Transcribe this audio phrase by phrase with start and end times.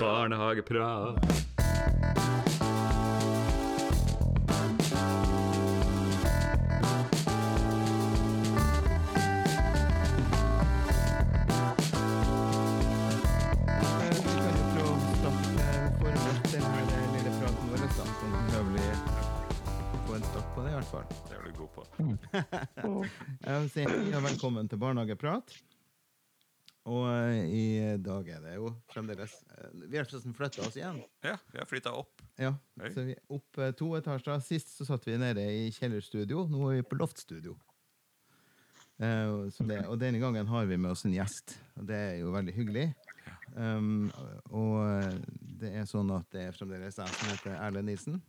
[0.00, 1.18] Barnehageprat.
[1.24, 1.44] Eh.
[23.74, 25.52] Sånn er velkommen til Barnehageprat.
[26.84, 27.66] Og eh, i
[28.04, 30.98] dag er det jo fremdeles eh, Vi har forresten flytta oss igjen.
[31.24, 32.20] Ja, vi har flytta opp.
[32.36, 32.50] Ja,
[32.80, 32.90] Oi.
[32.92, 34.42] så vi opp eh, to etasjer.
[34.44, 36.44] Sist så satt vi nede i kjellerstudio.
[36.52, 37.56] Nå er vi på loftstudio.
[39.00, 42.18] Eh, så det, og denne gangen har vi med oss en gjest, og det er
[42.20, 42.90] jo veldig hyggelig.
[43.54, 44.10] Um,
[44.52, 45.16] og
[45.60, 48.20] det er sånn at det er fremdeles jeg som heter Erlend Nilsen.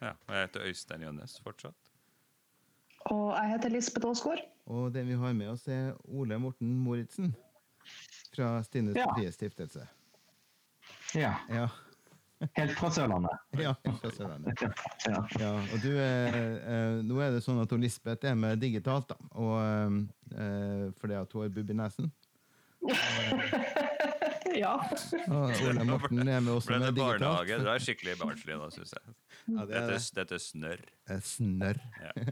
[0.00, 1.76] Ja, og jeg heter Øystein Jønnes fortsatt.
[3.10, 4.42] Og jeg heter Lisbeth Aasgaard.
[4.70, 7.34] Og den vi har med oss, er Ole Morten Moritzen
[8.34, 9.06] fra Stine Ja.
[9.32, 9.86] Stiftelse.
[11.14, 11.68] Ja, Ja,
[12.56, 13.36] helt fra Sørlandet.
[13.66, 14.62] ja helt fra Sørlandet.
[15.06, 15.24] Ja.
[15.38, 19.16] Ja, og du er, eh, nå er det sånn at Lisbeth er med digitalt, da.
[19.34, 22.12] Og, eh, fordi at hun har bubb i nesen.
[24.50, 24.72] Ja.
[25.30, 27.20] Og Ole Morten er med også Ble det med digitalt.
[27.22, 27.58] barnehage?
[27.62, 29.12] Det er skikkelig barnslig nå, syns jeg.
[29.54, 30.82] Ja, det Dette, er dette er snørr.
[31.08, 31.78] eh, snørr.
[32.02, 32.24] Ja.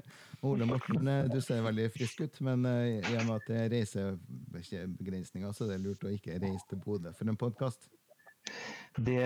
[0.48, 3.61] Ole Morten, eh, du ser veldig frisk ut, men eh, i og med at det
[3.62, 3.77] er
[4.59, 7.89] reisebegrensninger, så er det lurt å ikke reise til Bodø for en podkast.
[8.98, 9.20] Det,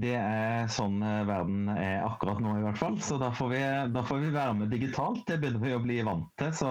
[0.00, 2.96] det er sånn verden er akkurat nå, i hvert fall.
[3.04, 3.58] Så da får vi,
[3.94, 5.26] da får vi være med digitalt.
[5.28, 6.70] Det begynner vi å bli vant til, så,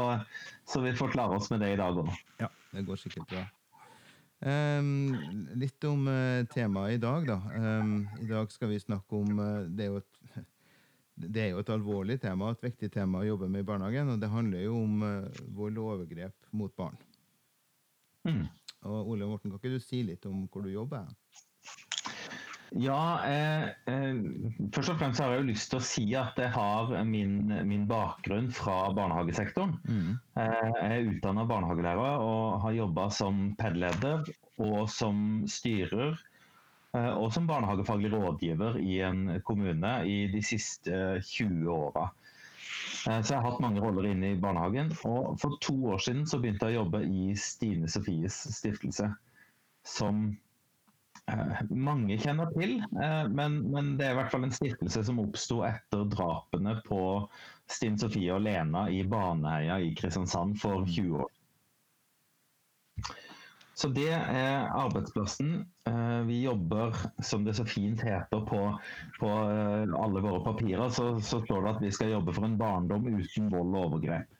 [0.67, 2.09] så vi får klare oss med det i dag òg.
[2.41, 3.45] Ja, det går sikkert bra.
[4.45, 5.15] Um,
[5.57, 7.37] litt om uh, temaet i dag, da.
[7.55, 10.43] Um, I dag skal vi snakke om uh, det, er et,
[11.15, 14.11] det er jo et alvorlig tema, et viktig tema å jobbe med i barnehagen.
[14.13, 16.99] Og det handler jo om uh, vold og overgrep mot barn.
[18.25, 18.45] Mm.
[18.85, 21.07] Og Ole Morten, kan ikke du si litt om hvor du jobber?
[22.75, 24.17] Ja, eh, eh,
[24.73, 27.85] først og fremst har jeg jo lyst til å si at jeg har min, min
[27.87, 29.77] bakgrunn fra barnehagesektoren.
[30.35, 34.25] Eh, jeg er utdanna barnehagelærer og har jobba som PED-leder
[34.65, 36.17] og som styrer.
[36.97, 42.09] eh, Og som barnehagefaglig rådgiver i en kommune i de siste 20 åra.
[43.09, 44.91] Eh, Så jeg har hatt mange roller inne i barnehagen.
[45.09, 49.11] Og for to år siden så begynte jeg å jobbe i Stine Sofies stiftelse.
[49.85, 50.23] Som
[51.29, 55.21] eh, mange kjenner til, eh, men, men det er i hvert fall en stiftelse som
[55.21, 57.01] oppsto etter drapene på
[57.71, 61.34] Stine Sofie og Lena i Baneheia i Kristiansand for 20 år.
[63.75, 65.65] Så det er arbeidsplassen.
[65.89, 68.61] Eh, Vi jobber, som det så fint heter på,
[69.19, 72.55] på eh, alle våre papirer, så, så står det at vi skal jobbe for en
[72.59, 74.31] barndom uten vold og overgrep.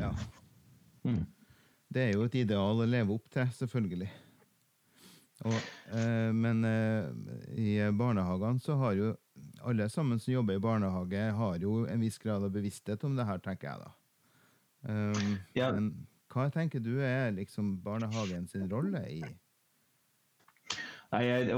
[0.00, 0.10] Ja.
[1.04, 1.26] Mm.
[1.94, 4.08] Det er jo et ideal å leve opp til, selvfølgelig.
[5.44, 5.58] Og,
[5.92, 7.12] eh, men eh,
[7.60, 9.12] i barnehagene så har jo
[9.66, 13.28] alle sammen som jobber i barnehage, har jo en viss grad av bevissthet om det
[13.28, 13.92] her, tenker jeg da.
[14.88, 15.70] Um, Ja.
[15.76, 15.92] Men
[16.34, 19.22] hva tenker du er liksom barnehagen sin rolle i
[21.14, 21.50] Nei, jeg,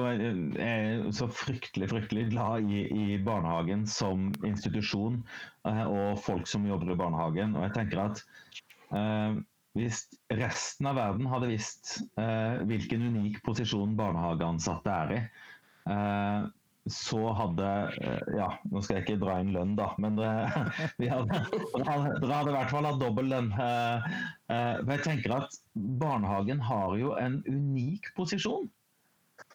[0.60, 5.22] er så fryktelig fryktelig glad i, i barnehagen som institusjon
[5.64, 7.54] eh, og folk som jobber i barnehagen.
[7.56, 8.20] Og jeg tenker at
[8.92, 9.38] eh,
[9.76, 10.02] hvis
[10.42, 15.22] resten av verden hadde visst eh, hvilken unik posisjon barnehageansatte er i,
[15.94, 16.46] eh,
[16.92, 17.66] så hadde
[18.02, 20.64] eh, Ja, nå skal jeg ikke dra inn lønn, da, men dere,
[21.00, 23.52] vi hadde, dere hadde, i hvert fall hatt dobbel lønn.
[23.52, 24.08] Eh,
[24.54, 28.68] eh, jeg tenker at barnehagen har jo en unik posisjon.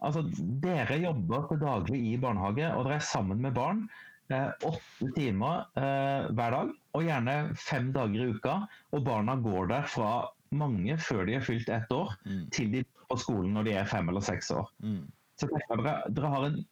[0.01, 0.23] Altså,
[0.63, 3.85] dere jobber til daglig i barnehage, og dere er sammen med barn
[4.33, 8.59] eh, åtte timer eh, hver dag, og gjerne fem dager i uka.
[8.95, 10.11] Og barna går der fra
[10.51, 12.49] mange før de er fylt ett år, Mm.
[12.51, 14.67] til de er på skolen når de er fem eller seks år.
[14.83, 15.05] Mm.
[15.39, 16.65] Så dere, dere, har en, eh,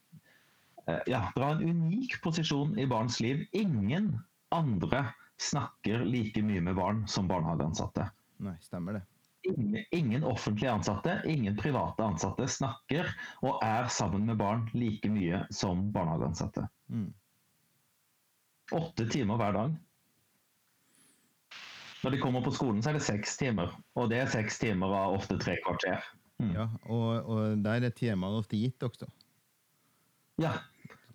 [1.09, 3.45] ja, dere har en unik posisjon i barns liv.
[3.51, 4.13] Ingen
[4.55, 5.05] andre
[5.39, 8.09] snakker like mye med barn som barnehageansatte.
[8.43, 9.03] Nei, stemmer det.
[9.49, 13.07] Ingen, ingen offentlige ansatte, ingen private ansatte snakker
[13.41, 16.65] og er sammen med barn like mye som barnehageansatte.
[16.91, 17.13] Mm.
[18.75, 19.77] Åtte timer hver dag.
[22.03, 23.73] Når de kommer på skolen, så er det seks timer.
[23.99, 26.03] Og det er seks timer av ofte tre kvarter.
[26.39, 26.51] Mm.
[26.55, 29.09] Ja, og, og der er temaene ofte gitt også.
[30.39, 30.53] Ja,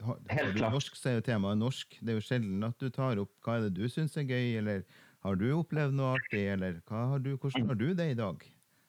[0.04, 1.96] Har, har du norsk, så er jo temaet norsk.
[2.00, 4.58] Det er jo sjelden at du tar opp hva er det du syns er gøy,
[4.60, 4.84] eller
[5.24, 8.42] har du opplevd noe artig, eller har du, hvordan har du det i dag?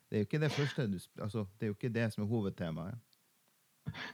[0.06, 2.30] Det er jo ikke det første du, altså, det er jo ikke det som er
[2.30, 3.16] hovedtemaet.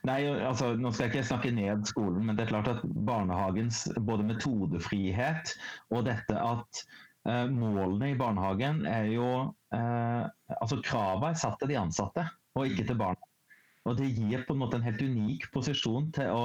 [0.07, 3.85] Nei, altså, Nå skal jeg ikke snakke ned skolen, men det er klart at barnehagens
[4.07, 5.55] både metodefrihet
[5.91, 6.83] og dette at
[7.29, 9.29] eh, målene i barnehagen er jo
[9.75, 10.25] eh,
[10.59, 13.31] Altså kravene er satt til de ansatte, og ikke til barna.
[13.89, 16.45] Og det gir på en måte en helt unik posisjon til å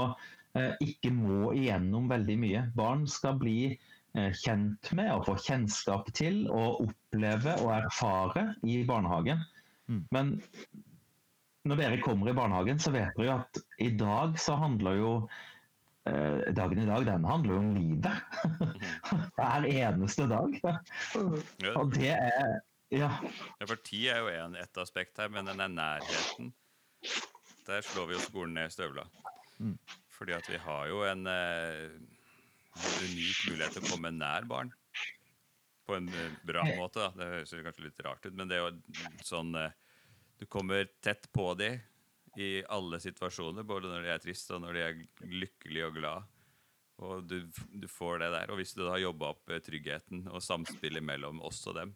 [0.83, 2.63] ikke må igjennom veldig mye.
[2.77, 8.81] Barn skal bli eh, kjent med og få kjennskap til og oppleve og erfare i
[8.87, 9.43] barnehagen.
[9.87, 10.03] Mm.
[10.15, 10.33] Men
[11.67, 15.11] når dere kommer i barnehagen, så vet dere jo at i dag så handler jo
[16.07, 18.07] eh, Dagen i dag, den handler jo om livet.
[19.37, 20.57] Hver eneste dag.
[21.75, 22.57] Og det er
[22.87, 23.09] Ja.
[23.59, 26.53] Ja, for tid er jo en, et aspekt her, men den er nærheten.
[27.67, 29.03] Der slår vi jo skolen ned i støvla.
[29.59, 29.73] Mm.
[30.17, 31.97] Fordi at vi har jo en eh,
[32.77, 34.71] unik mulighet til å komme nær barn.
[35.87, 37.11] På en eh, bra måte, da.
[37.15, 39.75] Det høres kanskje litt rart ut, men det er jo sånn eh,
[40.41, 41.79] Du kommer tett på dem
[42.37, 46.27] i alle situasjoner, både når de er trist og når de er lykkelige og glad.
[47.01, 47.39] Og du,
[47.73, 48.51] du får det der.
[48.53, 51.95] Og hvis du da har jobba opp eh, tryggheten og samspillet mellom oss og dem,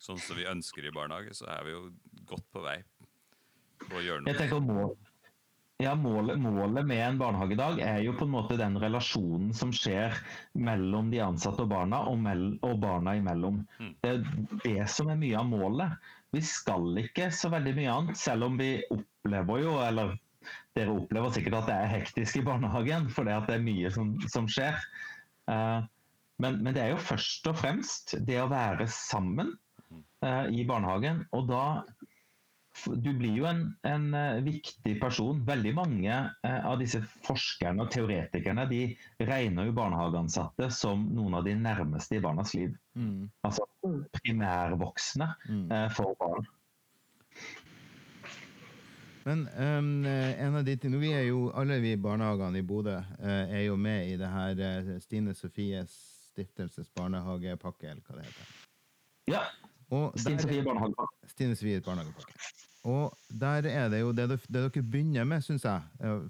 [0.00, 1.82] sånn som vi ønsker i barnehage, så er vi jo
[2.28, 2.78] godt på vei
[3.82, 4.38] på å gjøre Jeg noe.
[4.38, 4.92] tenker mål,
[5.82, 10.14] ja, målet, målet med en barnehagedag er jo på en måte den relasjonen som skjer
[10.54, 13.62] mellom de ansatte og barna, og, mell, og barna imellom.
[13.80, 13.94] Mm.
[14.02, 14.20] Det er
[14.64, 16.10] det som er mye av målet.
[16.32, 20.14] Vi skal ikke så veldig mye annet, selv om vi opplever jo, eller
[20.76, 24.48] dere opplever sikkert at det er hektisk i barnehagen, for det er mye som, som
[24.50, 24.78] skjer.
[25.50, 25.84] Uh,
[26.42, 29.52] men, men det er jo først og fremst det å være sammen
[30.24, 31.26] uh, i barnehagen.
[31.36, 31.64] Og da
[32.96, 35.42] du blir jo en, en eh, viktig person.
[35.46, 38.80] Veldig mange eh, av disse forskerne og teoretikerne de
[39.28, 42.72] regner jo barnehageansatte som noen av de nærmeste i barnas liv.
[42.96, 43.28] Mm.
[43.44, 43.68] Altså
[44.22, 45.66] primærvoksne Mm.
[45.72, 46.46] eh, for barn.
[49.24, 49.44] Men
[50.04, 53.76] eh, en av de tingene, vi er jo, alle vi barnehagene i Bodø er jo
[53.76, 55.94] med i det her Stine Sofies
[56.32, 58.52] stiftelses barnehagepakke, eller hva det heter.
[59.30, 59.42] Ja,
[60.16, 61.10] Stine Sofie barnehagepark.
[61.28, 62.32] Stine Sofies barnehagepakke.
[62.84, 65.82] Og der er det jo det, det dere begynner med, syns jeg.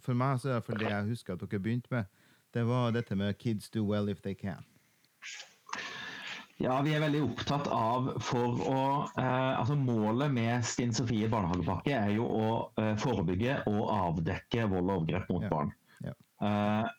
[0.05, 2.05] For meg så er det det jeg husker at dere begynte med.
[2.53, 4.67] Det var dette med 'kids do well if they can'.
[6.61, 8.81] Ja, vi er veldig opptatt av for å
[9.19, 12.49] eh, Altså målet med Stine Sofie barnehagepakke er jo å
[12.79, 15.73] eh, forebygge og avdekke vold og overgrep mot Ja, barn.
[16.05, 16.13] ja.
[16.43, 16.91] Eh,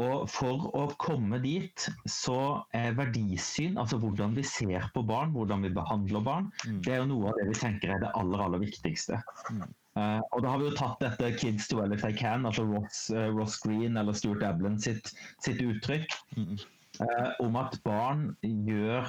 [0.00, 5.62] og for å komme dit, så er verdisyn, altså hvordan vi ser på barn, hvordan
[5.66, 6.80] vi behandler barn, Mm.
[6.82, 9.20] det er jo noe av det vi tenker er det aller, aller viktigste.
[9.50, 9.62] Mm.
[9.92, 12.64] Uh, og da har vi jo tatt dette 'kids do well if they can', altså
[12.64, 15.12] Ross, uh, Ross Green eller Stuart Ablin sitt,
[15.44, 16.56] sitt uttrykk Mm.
[17.00, 19.04] uh, om at barn gjør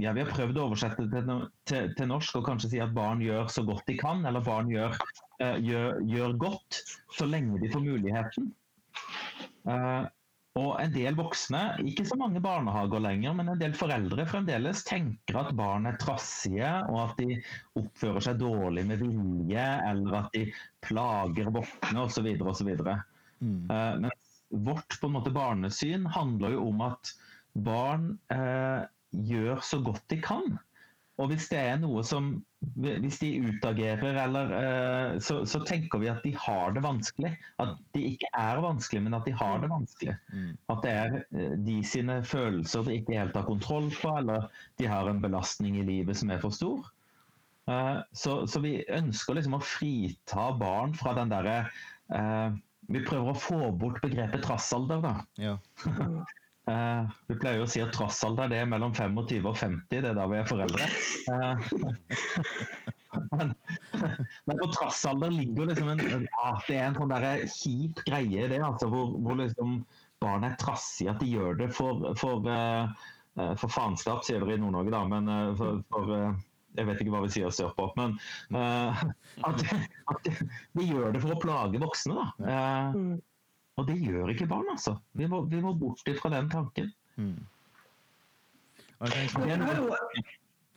[0.00, 2.94] Ja, vi har prøvd å oversette det til, til, til norsk og kanskje si at
[2.96, 4.96] barn gjør så godt de kan, eller barn gjør,
[5.60, 6.78] gjør, gjør godt
[7.12, 8.54] så lenge de får muligheten.
[9.68, 10.08] Eh,
[10.58, 15.38] og en del voksne, ikke så mange barnehager lenger, men en del foreldre fremdeles tenker
[15.44, 17.38] at barn er trassige, og at de
[17.78, 20.48] oppfører seg dårlig med vilje, eller at de
[20.82, 22.32] plager voksne osv.
[22.42, 22.72] osv.
[23.38, 23.70] Mm.
[23.70, 24.10] Eh, Men
[24.50, 27.14] vårt på en måte barnesyn handler jo om at
[27.54, 28.82] barn eh,
[29.30, 30.58] gjør så godt de kan.
[31.20, 32.30] Og hvis det er noe som
[32.80, 37.32] Hvis de utagerer eller eh, så, så tenker vi at de har det vanskelig.
[37.62, 40.16] At de ikke er vanskelig, men at de har det vanskelig.
[40.32, 40.50] Mm.
[40.72, 44.48] At det er eh, de sine følelser de ikke helt har kontroll på, eller
[44.80, 46.90] de har en belastning i livet som er for stor.
[47.68, 51.62] Eh, Så, så vi ønsker liksom å frita barn fra den derre
[52.90, 55.16] Vi prøver å få bort begrepet trassalder, da.
[55.40, 55.56] Ja.
[56.70, 60.26] Eh, vi pleier å si at trassalder er mellom 25 og 50, det er da
[60.30, 60.88] vi er foreldre.
[61.32, 61.54] Eh,
[63.32, 63.54] men,
[64.46, 67.16] men på trassalder ligger liksom en ja, Det er en sånn
[67.56, 69.80] kjip greie, det, altså, hvor, hvor liksom
[70.22, 71.14] barn er trassige.
[71.14, 73.08] At de gjør det for, for, eh,
[73.56, 75.02] for faenskap, sier dere i Nord-Norge, da.
[75.10, 76.14] Men for, for
[76.78, 78.14] jeg vet ikke hva vi sier sørpå, men
[78.54, 79.00] eh,
[79.48, 79.64] at,
[80.12, 80.34] at de,
[80.78, 82.20] de gjør det for å plage voksne.
[82.20, 82.52] da.
[83.80, 84.98] Eh, og det gjør ikke barn, altså.
[85.16, 86.88] Vi må, vi må bort ifra den tanken.
[87.16, 87.38] Mm.
[89.00, 89.96] Tenker, Det er noe-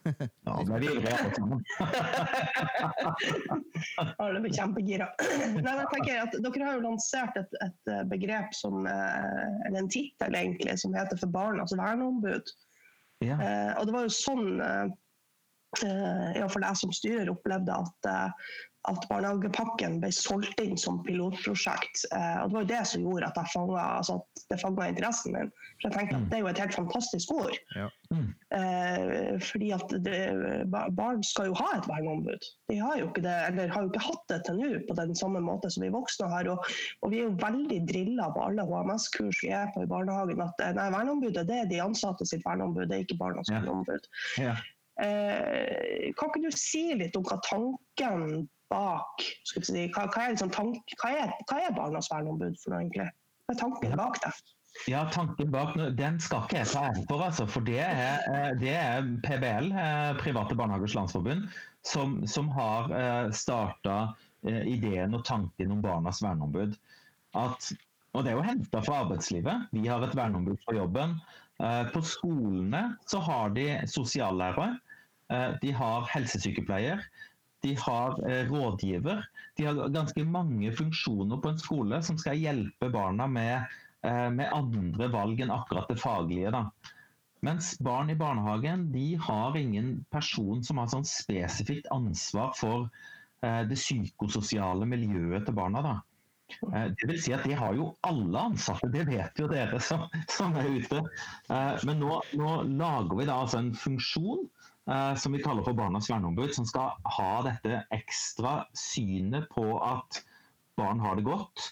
[0.44, 1.64] Ja, men vi er alle sammen.
[4.20, 5.08] Alle blir kjempegira.
[5.64, 9.80] Nei, jeg tenker at Dere har jo lansert et, et eh, begrep som, eh, eller
[9.84, 12.46] en tittel egentlig, som heter for barnas verneombud.
[13.24, 13.38] Ja.
[13.40, 14.88] Eh, og det var jo sånn eh,
[15.84, 18.30] iallfall ja, jeg som styrer opplevde at, eh,
[18.92, 22.02] at barnehagepakken ble solgt inn som pilotprosjekt.
[22.12, 24.88] Eh, og det var jo det som gjorde at, jeg fanget, altså at det fanga
[24.92, 25.52] interessen min.
[25.82, 26.24] For jeg tenkte Mm.
[26.24, 27.56] at det er jo et helt fantastisk ord.
[27.76, 27.88] Ja.
[28.12, 28.28] Mm.
[28.58, 30.20] Eh, fordi at det,
[31.00, 32.44] barn skal jo ha et verneombud.
[32.70, 35.16] De har jo ikke det, eller har jo ikke hatt det til nå på den
[35.16, 36.52] samme måte som vi voksne har.
[36.52, 36.68] Og,
[37.02, 40.60] og vi er jo veldig drilla på alle HMS-kurs vi er på i barnehagen at
[40.60, 43.60] eh, nei, verneombudet det er de ansatte sitt verneombud, det er ikke barnas Ja.
[43.62, 44.08] verneombud.
[44.44, 44.56] Ja.
[45.02, 50.52] Eh, kan ikke du si litt om hva tanken bak si, hva, hva, er liksom
[50.54, 53.10] tank, hva, er, hva er Barnas verneombud for noe, egentlig?
[53.46, 54.34] Hva er tanken bak det?
[54.90, 57.46] Ja, tanken bak den skal ikke jeg ta æren for, altså.
[57.46, 61.46] For det er, eh, det er PBL, eh, Private Barnehagers Landsforbund,
[61.86, 62.90] som, som har
[63.36, 66.78] starta ideen og tanken om Barnas verneombud.
[67.40, 67.70] At,
[68.14, 69.68] og det er jo henta fra arbeidslivet.
[69.76, 71.18] Vi har et verneombud for jobben.
[71.94, 74.78] På skolene så har de sosiallærere.
[75.62, 77.04] De har helsesykepleier.
[77.64, 78.18] De har
[78.50, 79.24] rådgiver.
[79.58, 83.72] De har ganske mange funksjoner på en skole som skal hjelpe barna med
[84.04, 86.52] Eh, med andre valg enn akkurat det faglige.
[86.52, 86.66] Da.
[87.44, 92.90] Mens barn i barnehagen de har ingen person som har sånn spesifikt ansvar for
[93.44, 95.84] eh, det psykososiale miljøet til barna.
[95.86, 95.94] Da.
[96.68, 100.04] Eh, det vil si at det har jo alle ansatte, det vet jo dere som,
[100.36, 101.00] som er ute.
[101.88, 104.44] Men nå, nå, lager vi da altså en funksjon
[105.16, 110.20] som vi kaller for Barnas verneombud, som skal ha dette ekstra synet på at
[110.76, 111.70] barn har det godt.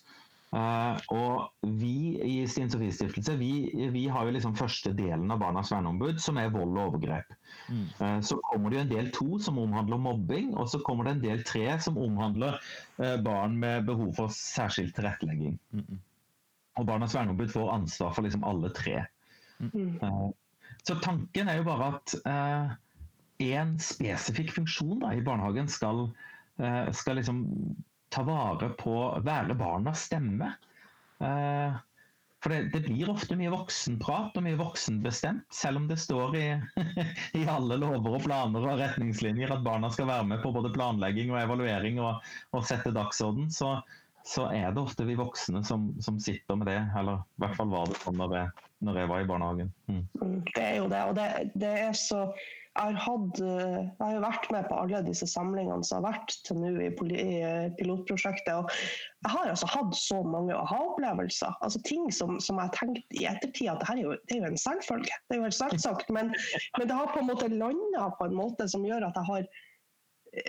[0.52, 5.40] Uh, og vi i Stine Sofies stiftelse vi, vi, har jo liksom første delen av
[5.40, 7.32] Barnas verneombud, som er vold og overgrep.
[7.72, 7.86] Mm.
[8.02, 11.16] Uh, så kommer det jo en del to som omhandler mobbing, og så kommer det
[11.16, 12.60] en del tre som omhandler
[13.24, 15.56] barn med behov for særskilt tilrettelegging.
[15.72, 16.02] Mm.
[16.82, 19.06] Og Barnas verneombud får ansvar for liksom alle tre.
[19.62, 20.00] Mm.
[20.82, 22.14] så tanken er jo bare at
[23.42, 26.06] én spesifikk funksjon da, i barnehagen skal,
[26.94, 27.46] skal liksom
[28.12, 28.96] ta vare på
[29.26, 30.52] Være barnas stemme.
[31.22, 31.80] Eh,
[32.42, 36.46] for det, det, blir ofte mye voksenprat og mye voksenbestemt, selv om det står i,
[37.40, 41.30] i, alle lover og planer og retningslinjer at barna skal være med på både planlegging
[41.34, 42.26] og evaluering og,
[42.58, 43.76] og sette dagsorden, så,
[44.26, 46.80] så, er det ofte vi voksne som, som, sitter med det.
[46.98, 49.72] Eller i hvert fall var det sånn når jeg, når jeg var i barnehagen.
[49.86, 50.02] Mm.
[50.24, 51.30] mm det er jo det, og det,
[51.62, 52.26] det er så
[52.72, 56.36] jeg har, hatt, eh, jeg har vært med på alle disse samlingene som har vært
[56.48, 56.88] til nå i,
[57.20, 58.54] eh, pilotprosjektet.
[58.56, 58.72] og
[59.26, 61.52] Jeg har altså hatt så mange aha-opplevelser.
[61.62, 64.40] altså Ting som, som, jeg har tenkt i ettertid at det, er jo, det er
[64.46, 65.18] jo en selvfølge.
[65.28, 66.14] Det er jo helt selvsagt.
[66.16, 66.32] Men,
[66.78, 69.52] men det har på en måte landa på en måte som gjør at jeg har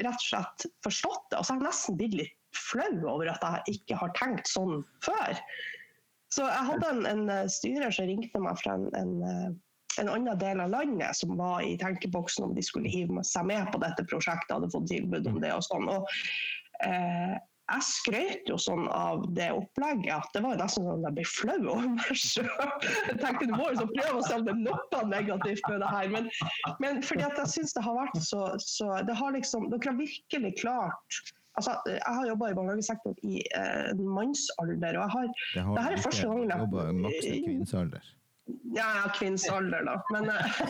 [0.07, 1.41] rett og slett forstått det.
[1.41, 4.87] Og så har jeg nesten blitt litt flau over at jeg ikke har tenkt sånn
[5.03, 5.43] før.
[6.31, 9.59] Så jeg hadde en, en eh, styrer som ringte meg fra en, en
[10.01, 13.71] en annen del av landet som var i tenkeboksen om de skulle hive seg med
[13.73, 15.89] på dette prosjektet, hadde fått tilbud om det og sånn.
[15.93, 16.21] Og,
[16.87, 17.35] eh,
[17.73, 21.27] jeg skrøt jo sånn av det opplegget at det var nesten sånn at jeg ble
[21.31, 22.49] flau over meg sjøl.
[23.09, 25.93] Jeg tenkte du må jo prøve å se om det er noe negativt med det
[25.93, 26.11] her.
[26.13, 26.29] Men,
[26.85, 30.01] men fordi at jeg syns det har vært så, så det har liksom, Dere har
[30.01, 31.23] virkelig klart
[31.61, 34.97] Altså, jeg har jobba i barnehagesektoren i eh, mannsalder.
[34.97, 38.07] og jeg har, det, har det her er første gangen jeg jobba i kvinnealder.
[38.75, 39.95] Ja, kvinnens alder, da.
[40.13, 40.61] Men, eh,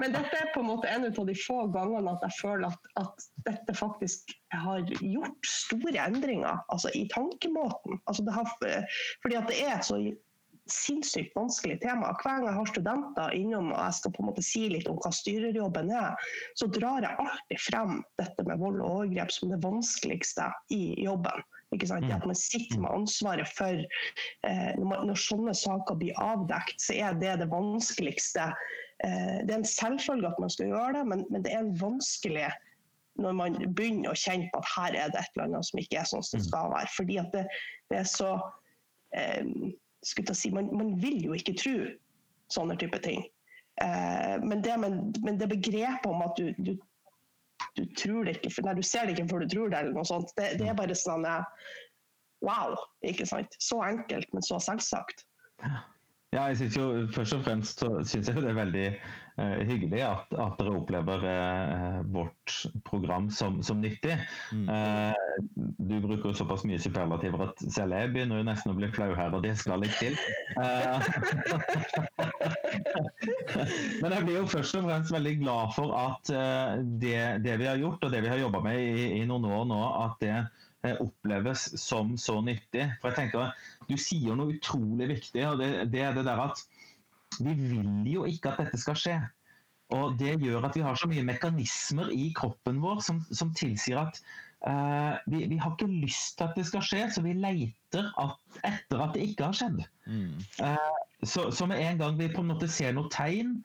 [0.00, 2.90] men, dette er på en måte en av de få gangene at jeg føler at,
[3.02, 8.00] at dette faktisk har gjort store endringer altså i tankemåten.
[8.06, 8.54] Altså det har,
[9.22, 10.00] fordi at det er så
[10.74, 12.12] sinnssykt vanskelig tema.
[12.20, 14.98] Hver gang jeg har studenter innom og jeg skal på en måte si litt om
[15.02, 19.62] hva styrerjobben er, så drar jeg alltid frem dette med vold og overgrep som det
[19.64, 21.42] vanskeligste i jobben.
[21.74, 22.06] Ikke sant?
[22.08, 26.80] Det At man sitter med ansvaret for eh, når, man, når, sånne saker blir avdekt,
[26.82, 28.48] så er det det vanskeligste.
[29.04, 31.76] Eh, det er en selvfølge at man skal gjøre det, men, men, det er en
[31.78, 32.48] vanskelig
[33.20, 36.00] når man begynner å kjenne på at her er det et eller annet som ikke
[36.00, 36.48] er sånn som det mm.
[36.48, 36.92] skal være.
[36.96, 37.44] Fordi at det,
[37.92, 38.32] det er så
[39.18, 39.54] eh,
[40.06, 41.74] si, man, man, vil jo ikke tro
[42.50, 43.24] sånne type ting.
[43.82, 46.76] Eh, men, det, men, men, det, begrepet om at du, du
[47.76, 50.08] du tror det ikke, nei, du ser det ikke før du tror det, eller noe
[50.08, 50.32] sånt.
[50.38, 51.66] Det, det er bare sånn eh,
[52.40, 52.72] Wow!
[53.04, 53.54] ikke sant?
[53.60, 55.26] Så enkelt, men så selvsagt.
[56.32, 58.86] Ja, jeg synes jo Først og fremst så synes jeg det er veldig
[59.68, 64.18] hyggelig at, at, dere opplever eh, vårt program som, som nyttig.
[64.52, 64.68] Mm.
[64.68, 65.14] Eh,
[65.78, 69.34] du bruker såpass mye superlativer at selv jeg begynner jo nesten å bli flau her,
[69.36, 70.14] og det skal litt til.
[74.00, 76.24] Men jeg blir jo først og fremst veldig glad for at
[77.02, 79.64] det, det, vi har gjort, og det vi har jobba med i, i noen år
[79.70, 80.36] nå, at det
[81.00, 82.86] oppleves som så nyttig.
[83.00, 83.52] For jeg tenker
[83.90, 86.62] du sier noe utrolig viktig, og det, det, er det der at
[87.38, 89.18] vi vil jo ikke at dette skal skje.
[89.96, 93.98] Og det gjør at vi har så mye mekanismer i kroppen vår som, som tilsier
[93.98, 94.20] at
[94.68, 98.38] uh, vi, vi, har ikke lyst til at det skal skje, så vi leter at,
[98.66, 99.82] etter at det ikke har skjedd.
[100.06, 100.38] Mm.
[100.62, 103.58] Uh, så, så, med en gang vi på en måte ser noe tegn,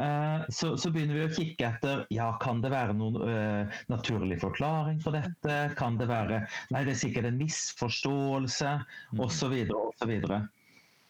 [0.00, 4.98] uh, så, så, begynner vi å kikke etter ja, kan det være noen naturlig forklaring
[5.04, 5.60] på dette.
[5.78, 6.42] Kan det være
[6.74, 8.78] Nei, det er sikkert en misforståelse,
[9.14, 9.26] mm.
[9.28, 9.60] osv.
[9.78, 10.16] osv.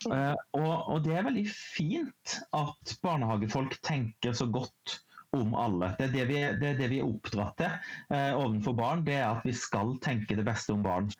[0.06, 5.00] Uh, og, og, det er veldig fint at barnehagefolk tenker så godt
[5.36, 5.92] om alle.
[5.98, 7.72] Det er det vi, det er, det vi er oppdratt til
[8.16, 9.02] eh, overfor barn.
[9.04, 11.10] Det er at vi skal tenke det beste om barn.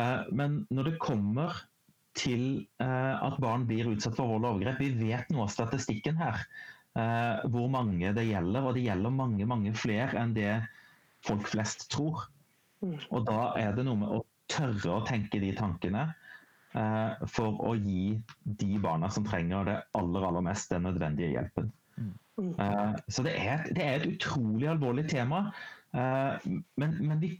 [0.00, 1.58] Eh, men når det kommer
[2.16, 6.16] til eh, at barn blir utsatt for vold og overgrep, vi vet noe av statistikken
[6.20, 6.46] her.
[6.96, 10.54] Eh, hvor mange det gjelder, og det gjelder mange, mange flere enn det
[11.26, 12.24] folk flest tror.
[12.80, 12.96] Mm.
[13.10, 14.22] Og da er det noe med å
[14.52, 16.25] tørre å tenke de tankene eh,
[17.32, 18.18] for å gi
[18.60, 21.70] de barna som trenger det aller, aller mest, den nødvendige hjelpen.
[22.36, 22.54] Mm.
[22.60, 25.46] Eh, så det er, det er et utrolig alvorlig tema.
[25.96, 27.32] Eh, men, men vi,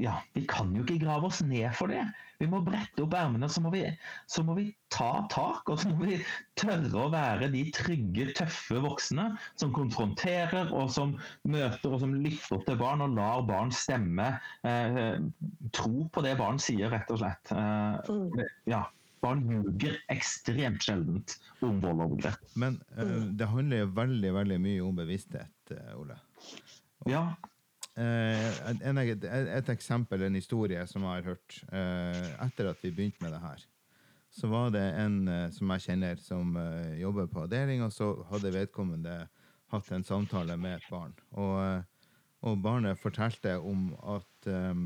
[0.00, 2.06] ja, vi kan jo ikke grave oss ned for det.
[2.38, 3.98] Vi må brette opp ermene, så, må vi-
[4.30, 5.68] så må vi ta tak.
[5.68, 6.18] Og så må vi
[6.54, 12.62] tørre å være de trygge, tøffe voksne som konfronterer og som møter og som lytter
[12.64, 14.28] til barn og lar barn stemme.
[14.62, 15.18] Eh,
[15.72, 17.50] tro på det barn sier, rett og slett.
[17.50, 18.46] Eh, Mm.
[18.66, 18.84] ja,
[19.20, 22.38] barn ljuger ekstremt sjeldent om vold og overgrep.
[22.54, 23.04] Men eh,
[23.34, 25.50] det handler jo veldig, veldig mye om bevissthet,
[25.98, 26.14] Ole.
[27.04, 27.12] Ole.
[27.12, 27.57] Ja, Eh,
[27.98, 33.22] en, et, et eksempel, en historie som jeg har hørt eh, etter at vi begynte
[33.24, 33.64] med det her.
[34.30, 38.12] Så var det en eh, som jeg kjenner som eh, jobber på avdeling, og så
[38.30, 39.16] hadde vedkommende
[39.72, 41.14] hatt en samtale med et barn.
[41.40, 42.14] Og, eh,
[42.46, 44.82] og barnet fortalte om at eh,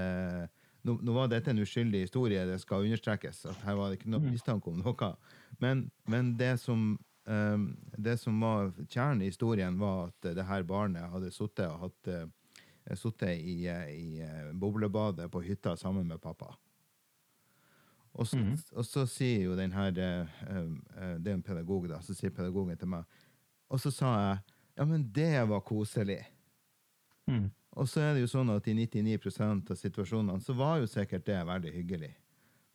[0.00, 0.44] eh,
[0.84, 3.44] nå, nå var dette en uskyldig historie, det skal understrekes.
[3.52, 5.14] at Her var det ikke noe mistanke om noe.
[5.62, 7.13] Men, men det som Um,
[7.96, 11.78] det som var kjernen i historien, var at eh, det her barnet hadde sittet og
[11.86, 12.26] hatt uh,
[12.94, 16.54] sittet i, eh, i eh, boblebadet på hytta sammen med pappa.
[18.14, 18.58] Og så, Mhm.
[18.76, 21.98] og så sier jo den her eh, eh, Det er en pedagog, da.
[22.00, 23.04] Så sier pedagogen til meg
[23.70, 24.38] Og så sa jeg
[24.76, 26.24] ja, men det var koselig.
[27.30, 27.50] Mm.
[27.72, 31.24] Og så er det jo sånn at i 99% av situasjonene så var jo sikkert
[31.26, 32.14] det veldig hyggelig.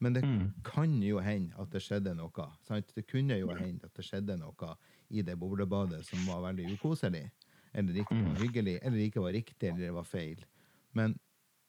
[0.02, 0.54] Men det Mm.
[0.64, 2.46] kan jo hende at det skjedde noe.
[2.64, 2.94] Sant?
[2.96, 4.76] Det kunne jo hende at det skjedde noe
[5.10, 7.32] i det boblebadet som var veldig ukoselig.
[7.74, 8.42] Eller ikke var Mm.
[8.42, 10.46] hyggelig, eller ikke var riktig, eller det var feil.
[10.94, 11.20] Men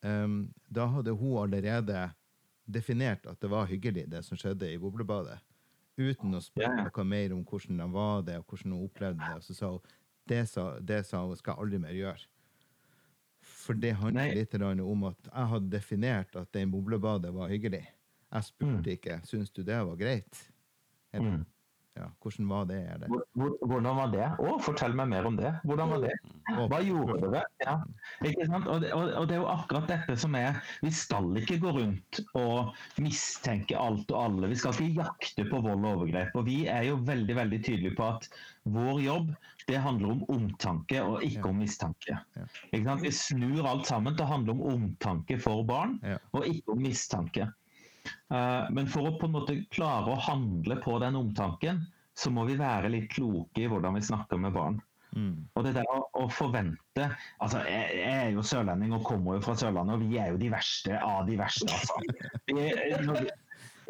[0.02, 2.14] um, da hadde hun allerede
[2.70, 5.40] definert at det var hyggelig, det som skjedde i boblebadet.
[5.98, 9.34] Uten å spørre noe mer om hvordan det var det, og hvordan hun opplevde det.
[9.36, 9.80] Og så sa hun
[10.28, 12.26] det sa, det sa hun skal jeg aldri mer gjøre.
[13.42, 17.86] For det handler litt om at jeg hadde definert at det i boblebadet var hyggelig.
[18.32, 18.96] Jeg spurte Mm.
[18.96, 20.44] ikke syns du det var greit.
[21.12, 21.46] Eller, Mm.
[21.96, 23.08] ja, hvordan var det?
[23.08, 24.28] Hvor- Hvordan var det?
[24.38, 25.50] Å, fortell meg mer om det.
[25.64, 26.12] Hvordan var det?
[26.70, 27.42] Hva gjorde dere?
[27.66, 27.74] Ja.
[28.22, 28.66] Ikke sant?
[28.68, 32.20] Og, det, og, det er jo akkurat dette som er Vi skal ikke gå rundt
[32.34, 34.48] og mistenke alt og alle.
[34.48, 36.30] Vi skal ikke jakte på vold og overgrep.
[36.36, 38.28] Og vi er jo veldig veldig tydelige på at
[38.66, 42.18] vår jobb det handler om omtanke og ikke om mistanke.
[42.72, 43.02] Ikke sant?
[43.02, 45.98] Vi snur alt sammen til å handle om omtanke for barn
[46.32, 47.52] og ikke om mistanke.
[48.30, 52.44] Eh, Men for å på en måte klare å handle på den omtanken, så må
[52.48, 54.80] vi være litt kloke i hvordan vi snakker med barn.
[55.16, 55.46] Mm.
[55.58, 57.08] Og det der å, å forvente
[57.42, 60.38] altså jeg, jeg er jo sørlending og kommer jo fra Sørlandet, og vi er jo
[60.38, 61.96] de verste av de verste, altså.
[62.46, 62.68] Vi,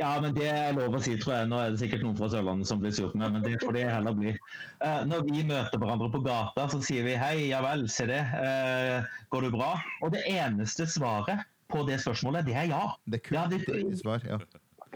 [0.00, 1.48] ja, men det er lov å si, tror jeg.
[1.50, 3.84] Nå er det sikkert noen fra Sørlandet som blir surt med, men det får det
[3.90, 4.32] heller bli.
[4.32, 8.22] Eh, når vi møter hverandre på gata, så sier vi hei, ja vel, se det.
[8.40, 9.74] Eh, går det bra?
[10.00, 12.82] Og det eneste svaret på det spørsmålet, det er ja.
[13.06, 14.26] Det Ja, kunne det- ikke svar.
[14.26, 14.38] Ja.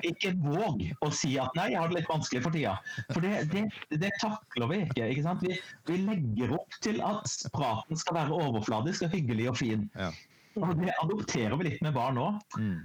[0.03, 2.73] Ikke våg å si at nei, jeg har det litt vanskelig for tida.
[3.13, 3.63] For det, det,
[4.03, 5.07] det takler vi ikke.
[5.13, 5.45] ikke sant?
[5.47, 5.55] Vi,
[5.87, 9.87] vi legger opp til at praten skal være overfladisk og hyggelig og fin.
[9.95, 10.11] Ja.
[10.59, 12.43] Og det adopterer vi litt med barn òg.
[12.59, 12.83] Mm.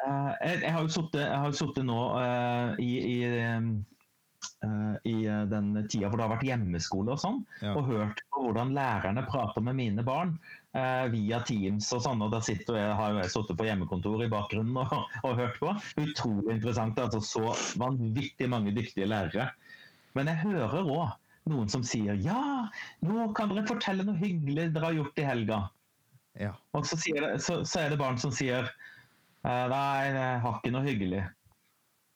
[0.00, 5.14] jeg, jeg har jo sittet jeg har jo sittet nå uh, i, i, eh, i
[5.28, 7.74] eh, den tida hvor det har vært hjemmeskole og sånn, Ja.
[7.76, 10.59] og hørt på hvordan lærerne prater med mine barn eh,
[11.10, 12.20] via Teams og sånn.
[12.22, 14.92] Og da sitter jeg, har jeg sittet på hjemmekontor i bakgrunnen og,
[15.26, 15.72] og hørt på.
[15.98, 17.00] Utrolig interessant.
[17.02, 19.48] altså Så vanvittig mange dyktige lærere.
[20.14, 21.16] Men jeg hører òg
[21.50, 22.68] noen som sier ja,
[23.06, 25.60] nå kan dere fortelle noe hyggelig dere har gjort i helga.
[26.38, 26.54] ja.
[26.76, 30.74] Og så, det, så, så er det barn som sier eh, nei, jeg har ikke
[30.74, 31.24] noe hyggelig.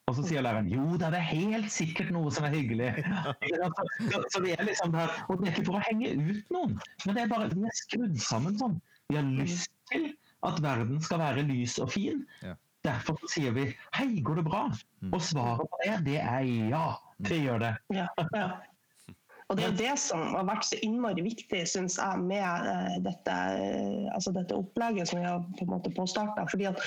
[0.05, 2.91] Og så sier læreren jo da, det er helt sikkert noe som er hyggelig.
[4.33, 7.17] Så, vi er liksom der, Og det er ikke for å henge ut noen, men
[7.17, 8.77] det er bare vi er skrudd sammen sånn.
[9.09, 10.11] Vi har lyst til
[10.45, 12.21] at verden skal være lys og fin.
[12.45, 12.53] Ja.
[12.85, 13.65] Derfor sier vi
[13.97, 14.69] 'hei, går det bra?'
[15.01, 15.13] Mm.
[15.13, 16.85] Og svaret på det, det er ja.
[17.17, 17.73] Det gjør det.
[17.95, 18.49] Ja, ja.
[19.49, 22.41] Og det er det som har vært så innmari viktig, synes jeg, med
[22.71, 26.47] eh, dette, eh, altså dette opplegget som vi har på en måte påstarta.
[26.49, 26.81] Fordi at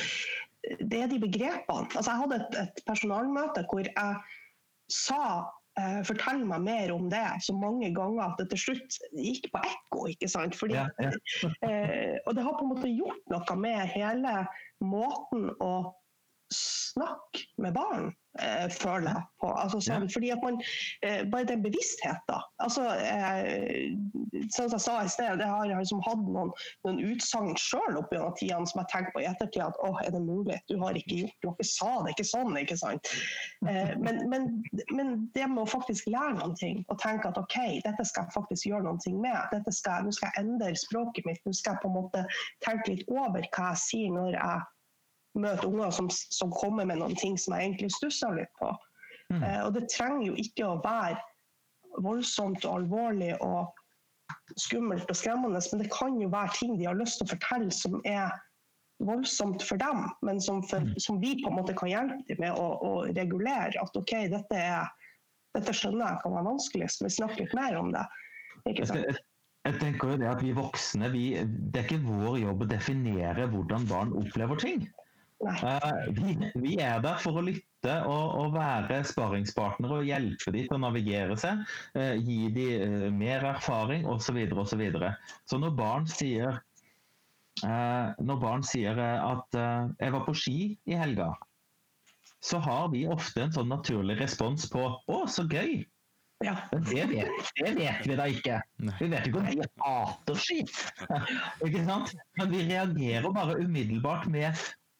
[0.81, 1.89] det er de begrepene.
[1.97, 4.19] Altså jeg hadde et, et personalmøte hvor jeg
[4.93, 5.23] sa
[5.79, 9.63] eh, Fortell meg mer om det så mange ganger at det til slutt gikk på
[9.71, 10.07] ekko.
[10.13, 10.57] ikke sant?
[10.59, 11.13] Fordi, Ja, ja.
[11.69, 14.43] eh, og det har på en måte gjort noe med hele
[14.85, 15.73] måten å
[16.55, 19.23] snakke med barn, eh, føler jeg.
[19.41, 19.49] på.
[19.53, 20.61] Altså, sånn, fordi at man,
[21.03, 22.43] eh, Bare den bevisstheten.
[22.59, 23.93] Altså, eh,
[24.55, 26.53] som jeg sa i sted, jeg har jeg har liksom hatt noen,
[26.87, 30.15] noen utsagn sjøl opp gjennom tidene som jeg tenker på i ettertid at å, er
[30.15, 30.59] det mulig?
[30.71, 33.13] Du har ikke gjort du har ikke sa det, ikke sånn, ikke sant?
[33.69, 34.49] Eh, men, men,
[34.95, 38.37] men det med å faktisk lære noen ting og tenke at OK, dette skal jeg
[38.39, 39.39] faktisk gjøre noen ting med.
[39.53, 41.45] Dette skal, nå skal jeg endre språket mitt.
[41.45, 42.25] Nå skal jeg på en måte
[42.65, 44.67] tenke litt over hva jeg sier når jeg
[45.43, 48.71] møter unger som, som kommer med noen ting som jeg egentlig stusser litt på.
[49.33, 49.43] Mm.
[49.43, 51.19] Eh, og det trenger jo ikke å være
[52.05, 53.75] voldsomt og alvorlig og
[54.61, 57.75] skummelt og skremmende, men det kan jo være ting de har lyst til å fortelle
[57.75, 58.35] som er
[59.05, 60.99] voldsomt for dem, men som, for, Mm.
[60.99, 63.79] som vi på en måte kan hjelpe dem med å, å regulere.
[63.79, 64.89] At OK, dette, er,
[65.55, 68.05] dette skjønner jeg kan være vanskelig, så vi snakker litt mer om det?
[68.67, 69.21] Ikke sant?
[69.69, 73.47] jeg tenker jo det at Vi voksne, vi, det er ikke vår jobb å definere
[73.53, 74.89] hvordan barn opplever ting.
[75.39, 80.67] Eh, vi, vi er der for å lytte og, og være sparingspartnere og hjelpe dem
[80.67, 81.63] til å navigere seg.
[81.95, 84.31] eh, gi dem uh, mer erfaring osv.
[84.31, 85.13] Så, videre, og så, videre.
[85.47, 86.59] så når barn sier
[87.65, 91.35] eh, når barn sier eh, at eh, 'jeg var på ski i helga',
[92.45, 95.87] så har vi ofte en sånn naturlig respons på 'å, så gøy'.
[96.45, 96.55] Ja.
[96.71, 98.61] Men det vet, det vet vi da ikke.
[99.01, 100.61] Vi vet ikke om vi hater ski.
[101.67, 102.13] ikke sant?
[102.39, 104.55] Men vi reagerer bare umiddelbart med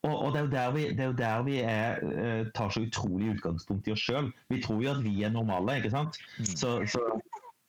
[0.07, 2.71] og, og det er jo der vi, det er, jo der vi er, eh, tar
[2.71, 4.31] så utrolig utgangspunkt i oss sjøl.
[4.53, 6.21] Vi tror jo at vi er normale, ikke sant.
[6.47, 7.03] Så, så,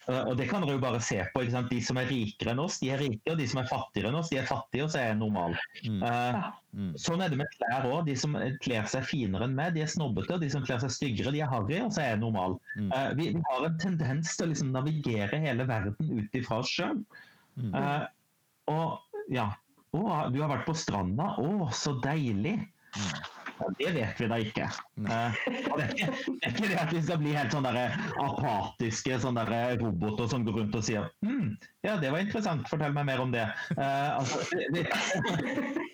[0.06, 1.42] eh, og det kan dere jo bare se på.
[1.42, 1.74] ikke sant?
[1.74, 3.34] De som er rikere enn oss, de er rike.
[3.34, 5.58] Og de som er fattigere enn oss, de er fattige, og så er jeg normal.
[5.88, 6.04] Mm.
[6.06, 6.92] Uh, Mm.
[7.02, 8.04] Sånn er det med klær òg.
[8.06, 10.36] De som kler seg finere enn meg, de er snobbete.
[10.36, 12.60] Og de som kler seg styggere, de er harry, og så er jeg normal.
[12.76, 12.92] Mm.
[12.94, 16.70] Eh, vi, vi har en tendens til å liksom navigere hele verden ut ifra oss
[16.70, 17.02] sjøl.
[17.58, 17.74] Mm.
[17.74, 18.06] Eh,
[18.70, 19.50] og ja
[19.96, 21.34] Å, du har vært på stranda.
[21.42, 22.58] Å, så deilig.
[23.60, 24.68] Ja, det vet vi da ikke.
[24.98, 27.96] Eh, det, er ikke det er ikke det at vi skal bli helt sånn der
[28.24, 32.96] apatiske sånn der roboter som går rundt og sier hm, ja, det var interessant, fortell
[32.96, 33.44] meg mer om det.
[33.76, 34.40] Eh, altså,
[34.74, 34.86] det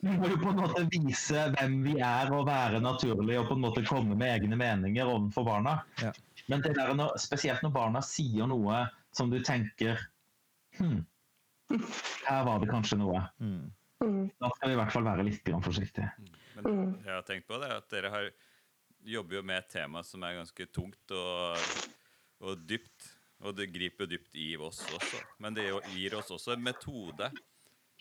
[0.06, 3.58] vi må jo på en måte vise hvem vi er og være naturlig og på
[3.58, 5.80] en måte komme med egne meninger overfor barna.
[6.04, 6.14] Ja.
[6.52, 8.84] Men det der spesielt når barna sier noe
[9.18, 9.98] som du tenker
[10.78, 11.02] hm,
[12.28, 13.24] her var det kanskje noe.
[13.42, 13.74] Mm.
[14.06, 14.30] Mm.
[14.40, 16.12] Da skal vi i hvert fall være litt grann forsiktige.
[16.56, 16.92] Men Mm.
[17.04, 18.28] jeg har tenkt på det, at dere har,
[19.06, 21.58] jobber jo med et tema som er ganske tungt og,
[22.42, 23.10] og dypt.
[23.44, 25.20] Og det griper dypt i oss også.
[25.44, 27.32] Men det gir oss også en metode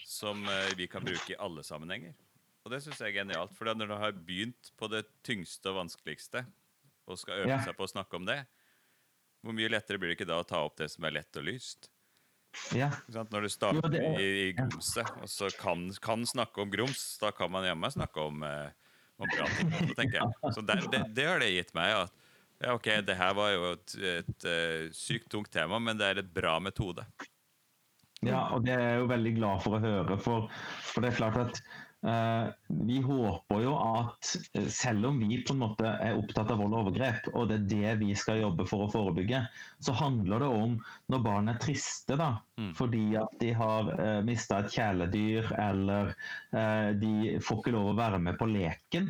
[0.07, 2.15] som eh, vi kan bruke i alle sammenhenger.
[2.65, 3.53] Og det syns jeg er genialt.
[3.57, 6.45] For når du har begynt på det tyngste og vanskeligste,
[7.07, 7.59] og skal øve Ja.
[7.65, 8.47] seg på å snakke om det,
[9.45, 11.45] hvor mye lettere blir det ikke da å ta opp det som er lett og
[11.45, 11.91] lyst?
[12.77, 12.91] Ja?
[13.11, 16.71] Når du starter Jo, det er- i, i grumset, og så kan, kan snakke om
[16.73, 18.71] grums, da kan man jammen snakke om, eh,
[19.19, 20.33] om bra ting tenker jeg.
[20.57, 21.95] Så det, det, det har det gitt meg.
[22.07, 22.13] at
[22.65, 26.23] ja, ok, det her var jo et, et, et sykt tungt tema, men det er
[26.23, 27.05] et bra metode.
[28.25, 30.17] ja, og det er jeg jo veldig glad for å høre.
[30.23, 30.47] For,
[30.87, 31.84] for det er klart at eh,
[32.85, 36.75] vi håper jo at eh, selv om vi på en måte er opptatt av vold
[36.75, 39.41] og overgrep, og det er det vi skal jobbe for å forebygge,
[39.81, 40.75] så handler det om
[41.13, 42.69] når barn er triste da, Mm.
[42.79, 46.13] fordi at de har uh, mista et kjæledyr, eller
[46.55, 49.09] eh, de får ikke lov å være med på leken.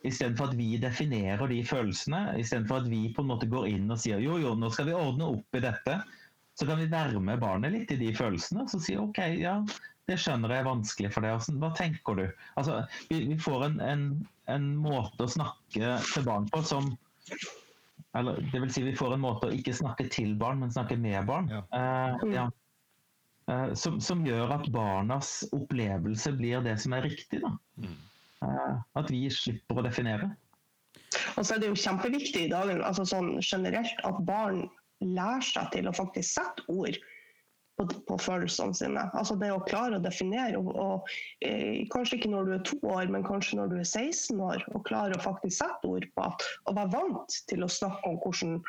[0.00, 4.00] Istedenfor at vi definerer de følelsene, istedenfor at vi på en måte går inn og
[4.00, 5.98] sier jo, jo, nå skal vi ordne opp i dette,
[6.56, 8.64] så kan vi være med barnet litt i de følelsene.
[8.64, 9.58] og si OK, ja,
[10.10, 11.48] det skjønner jeg er vanskelig for deg.
[11.62, 12.26] Hva tenker du?
[12.60, 14.04] Altså, vi, vi får en, en,
[14.50, 16.92] en måte å snakke til barn på som
[18.18, 20.96] eller det vil si vi får en måte å ikke snakke til barn, men snakke
[20.98, 21.46] med barn.
[21.52, 21.60] Ja.
[21.78, 22.46] Eh, ja.
[23.50, 27.42] Eh, som, som gjør at barnas opplevelse blir det som er riktig.
[27.44, 27.52] Da.
[27.78, 27.94] Mm.
[28.46, 30.32] Eh, at vi slipper å definere.
[31.36, 34.64] Og så er det jo kjempeviktig i dag altså sånn generelt at barn
[35.00, 36.98] lærer seg til å faktisk sette ord
[37.80, 39.06] på, på følelsene sine.
[39.16, 41.14] Altså det å klare å definere, og, og
[41.46, 44.66] eh, kanskje ikke når du er to år, men kanskje når du er 16 år,
[44.74, 48.20] og klare å faktisk sette ord på at, og være vant til å snakke om
[48.24, 48.60] hvordan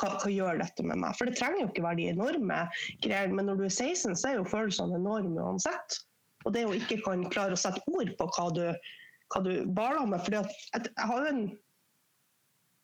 [0.00, 1.18] hva, hva gjør dette med meg?
[1.18, 2.62] For det trenger jo ikke være de enorme
[3.04, 5.98] greiene, men når du er 16, så er jo følelsene enorme uansett.
[6.46, 8.64] Og det å ikke kan klare å sette ord på hva du,
[9.34, 11.44] hva du baler med fordi at jeg, jeg har jo en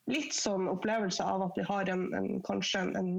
[0.08, 3.10] litt sånn opplevelse av at vi har en, en kanskje en, en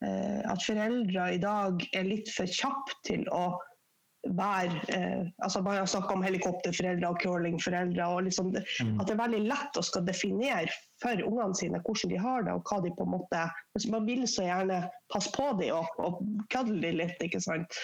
[0.00, 3.50] At foreldre i dag er litt for kjappe til å
[4.36, 8.06] være eh, altså Bare snakke om helikopterforeldre og curlingforeldre.
[8.06, 9.00] og liksom Mm.
[9.00, 12.52] At det er veldig lett å skal definere for ungene sine hvordan de har det,
[12.52, 13.42] og hva de på en måte
[13.90, 17.20] Man vil så gjerne passe på dem og, og kødde dem litt.
[17.22, 17.76] ikke sant?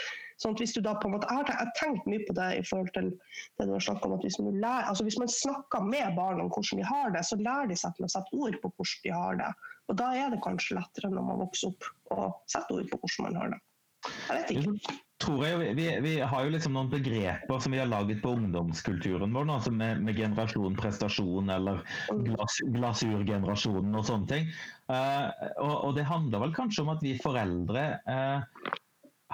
[0.42, 2.64] Sånn at hvis du da på en måte, Jeg har tenkt mye på det i
[2.66, 4.16] forhold til det du har snakket om.
[4.18, 7.40] at Hvis lærer, altså hvis man snakker med barn om hvordan de har det, så
[7.40, 9.55] lærer de seg til å sette ord på hvordan de har det.
[9.88, 13.29] Og da er det kanskje lettere når man vokser opp å sette ord på hvordan
[13.29, 13.64] man har det.
[14.07, 14.94] Jeg vet ikke.
[15.42, 19.49] jeg, vi, vi, har jo liksom noen begreper som vi har laget på ungdomskulturen vår,
[19.57, 21.81] altså med, med generasjon prestasjon eller
[22.29, 24.51] glas, glasurgenerasjonen og sånne ting.
[24.92, 25.33] Uh,
[25.64, 28.77] og, og det handler vel kanskje om at vi foreldre eh,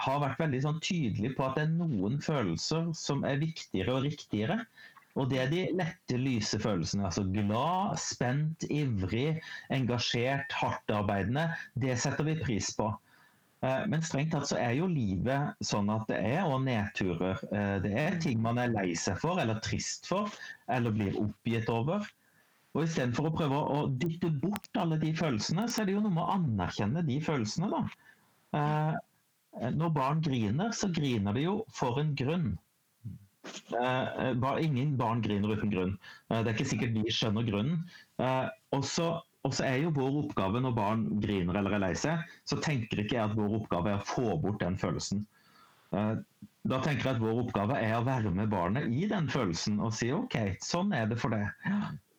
[0.05, 4.07] har vært veldig sånn tydelig på at det er noen følelser som er viktigere og
[4.07, 4.59] riktigere.
[5.21, 7.05] Og det er de lette, lyse følelsene.
[7.05, 9.43] Altså glad, spent, ivrig,
[9.75, 11.51] engasjert, hardtarbeidende.
[11.85, 12.89] Det setter vi pris på.
[13.63, 17.45] Eh, Men strengt tatt så er jo livet sånn at det er og nedturer.
[17.53, 20.33] Eh, Det er ting man er lei seg for, eller trist for,
[20.73, 22.09] eller blir oppgitt over.
[22.73, 26.17] Og istedenfor å prøve å dytte bort alle de følelsene, så er det jo noe
[26.17, 27.83] med å anerkjenne de følelsene, da.
[29.61, 32.59] Eh, Når barn griner, så griner de jo for en grunn.
[33.75, 35.99] Eh, Ingen barn griner uten grunn.
[36.31, 37.85] Eh, Det er ikke sikkert vi skjønner grunnen.
[38.19, 42.61] Eh, Og så er jo vår oppgave når barn griner eller er lei seg, så
[42.63, 45.27] tenker ikke jeg at vår oppgave er å få bort den følelsen.
[45.93, 46.17] Eh,
[46.65, 49.93] Da tenker jeg at vår oppgave er å være med barnet i den følelsen og
[49.93, 51.51] si OK, sånn er det for deg.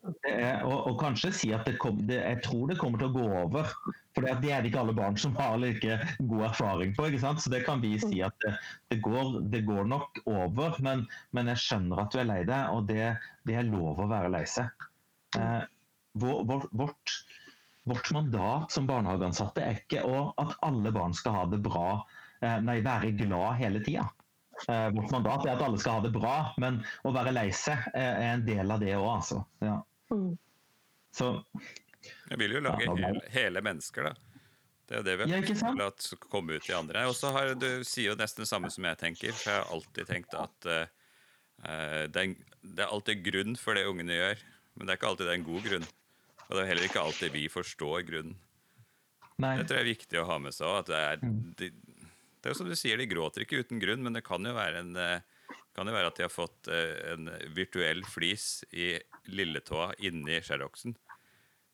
[0.03, 3.27] Er, og, og kanskje si at kom, det, jeg tror det kommer til å gå
[3.43, 3.69] over.
[4.13, 7.07] For det er det ikke alle barn som har like god erfaring på.
[7.07, 7.43] ikke sant?
[7.43, 8.55] Så det kan vi si at det,
[8.91, 12.73] det, går, det går nok over, men, men jeg skjønner at du er lei deg,
[12.75, 13.13] og det,
[13.55, 14.89] er lov å være lei seg.
[15.39, 15.61] Eh,
[16.19, 17.15] vår, vår, vårt,
[17.89, 22.03] vårt mandat som barnehageansatte er ikke at alle barn skal ha det bra,
[22.43, 24.09] eh, nei, være glad hele tida.
[24.67, 27.79] Eh, vårt mandat er at alle skal ha det bra, men å være lei seg
[27.95, 29.41] eh, er en del av det òg, altså.
[29.63, 29.79] Ja.
[31.13, 31.17] Mm.
[31.17, 31.43] Så
[32.29, 34.13] Jeg vil jo lage Ja, hele, mennesker, da.
[34.89, 37.05] Det er det vi Ja, har latt komme ut i andre.
[37.07, 39.31] Og så du sier jo nesten det samme som jeg tenker.
[39.31, 43.85] For jeg har alltid tenkt at eh, det, er, det er alltid grunn for det
[43.87, 44.41] ungene gjør,
[44.75, 45.87] men det er ikke alltid det er en god grunn.
[46.49, 48.35] Og det er heller ikke alltid vi forstår grunnen.
[49.39, 49.55] nei.
[49.61, 50.85] Det tror jeg er viktig å ha med seg òg.
[50.91, 51.23] Det, er-
[51.61, 54.43] de, det er jo som du sier, de gråter ikke uten grunn, men det kan
[54.43, 58.97] jo være, en, eh, kan jo være at de har fått en virtuell flis i
[59.27, 60.95] lilletåa inni skjæroksen.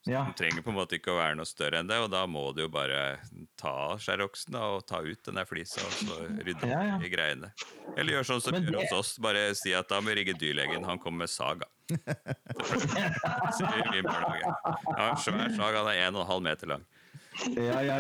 [0.07, 0.21] Ja.
[0.23, 2.45] Den trenger på en måte ikke å være noe større enn det, og da må
[2.55, 3.19] du jo bare
[3.59, 6.99] ta skjæroksen og ta ut den der flisa og så rydde Ja, ja.
[7.03, 7.49] i greiene.
[7.97, 10.33] Eller gjør sånn som vi gjør det- hos oss, bare si at da må rigge
[10.39, 11.67] dyrlegen, han kommer med saga.
[13.57, 14.53] Sier vi i barnehage.
[14.97, 16.85] Ja, svær saga, han er en og en halv meter lang.
[17.55, 17.99] Ja, ja,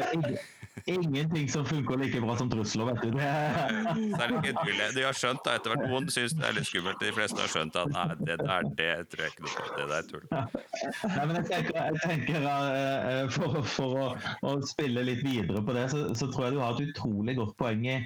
[0.85, 3.11] ingenting som funker like bra som trusler, vet du.
[3.19, 4.89] Det.
[4.95, 7.51] De har skjønt da etter hvert, noen syns det er litt skummelt, de fleste har
[7.51, 10.25] skjønt at nei, det der, det tror jeg ikke noe på, det der er tull.
[11.15, 14.07] Nei, men jeg tenker, jeg tenker eh, for, for å,
[14.47, 17.55] å spille litt videre på det, så, så tror jeg du har et utrolig godt
[17.59, 17.97] poeng i,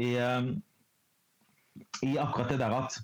[0.00, 0.50] i, eh,
[2.06, 3.00] i akkurat det der at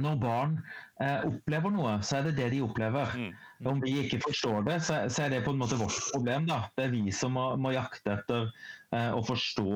[0.00, 0.91] når barn eh,
[1.28, 3.14] opplever noe, så er det det de opplever.
[3.18, 3.34] Mm.
[3.72, 6.48] Om vi ikke forstår det, så, så er det på en måte vårt problem.
[6.50, 6.64] da.
[6.76, 9.70] Det er vi som må, må jakte etter eh, å forstå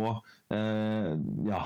[0.57, 1.15] eh,
[1.49, 1.62] Ja.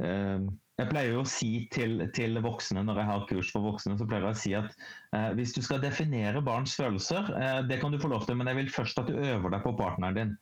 [0.00, 3.98] Eh, jeg pleier jo å si til, til voksne når jeg har kurs for voksne,
[4.00, 4.70] så pleier jeg å si at
[5.16, 8.48] eh, hvis du skal definere barns følelser, eh, det kan du få lov til, men
[8.48, 10.32] jeg vil først at du øver deg på partneren din.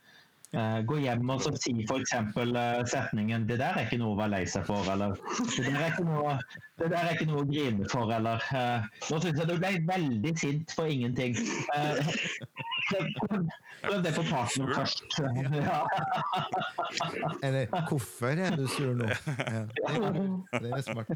[0.56, 2.12] Eh, gå hjem og si f.eks.
[2.32, 5.76] Uh, setningen 'Det der er ikke noe å være lei seg for', eller 'Det der
[5.76, 6.38] er ikke noe,
[6.88, 10.72] er ikke noe å grine for', eller eh, 'Nå syns jeg du ble veldig sint
[10.72, 11.36] for ingenting'.
[11.76, 12.00] Eh,
[13.82, 15.02] prøv, det på partner først.
[15.54, 15.80] Ja.
[17.46, 19.08] Eller 'hvorfor er du sur nå'?
[19.48, 20.24] Ja, det,
[20.62, 21.10] det er smart.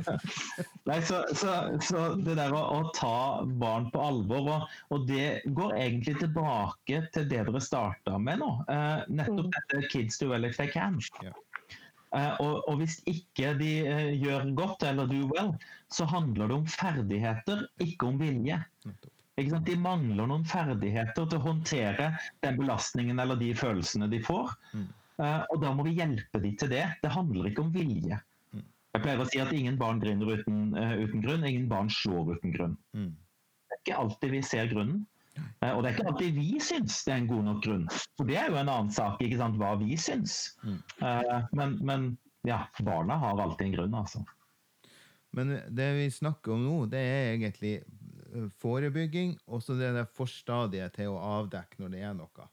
[0.89, 5.43] Nei, så, så, så det der å, å ta barn på alvor, og, og det
[5.47, 8.53] går egentlig tilbake til det dere starta med nå.
[8.73, 11.01] Eh, nettopp dette 'kids do well if they can'.
[11.23, 11.33] Ja.
[12.13, 15.55] Uh, og, og hvis ikke de uh, gjør godt eller do well,
[15.89, 18.59] så handler det om ferdigheter, ikke om vilje.
[18.85, 19.22] Nettopp.
[19.41, 22.11] De mangler noen ferdigheter til å håndtere
[22.45, 24.53] den belastningen eller de følelsene de får.
[24.77, 24.91] Mm.
[25.23, 26.85] Eh, og da må vi hjelpe dem til det.
[27.03, 28.19] Det handler ikke om vilje.
[28.53, 28.67] Mm.
[28.93, 32.35] Jeg pleier å si at ingen barn griner uten, uh, uten grunn, ingen barn slår
[32.37, 32.77] uten grunn.
[32.97, 33.15] Mm.
[33.17, 35.01] Det er ikke alltid vi ser grunnen.
[35.65, 37.89] Uh, og det er ikke alltid vi syns det er en god nok grunn.
[38.21, 40.37] For det er jo en annen sak, ikke sant, hva vi syns.
[40.67, 40.79] Mm.
[41.57, 42.07] Men, men
[42.45, 44.25] ja, barna har alltid en grunn, altså.
[45.33, 47.79] Men det vi snakker om nå, det er egentlig
[48.63, 52.49] forebygging, og så det der forstadiet til å avdekke når det er noe.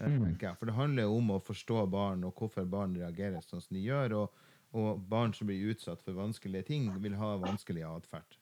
[0.00, 0.38] eh, Mm.
[0.40, 0.56] jeg.
[0.58, 3.82] For det handler jo om å forstå barn, og hvorfor barn reagerer sånn som de
[3.84, 4.14] gjør.
[4.22, 4.30] Og,
[4.76, 8.38] og barn som blir utsatt for vanskelige ting, vil ha vanskelig atferd.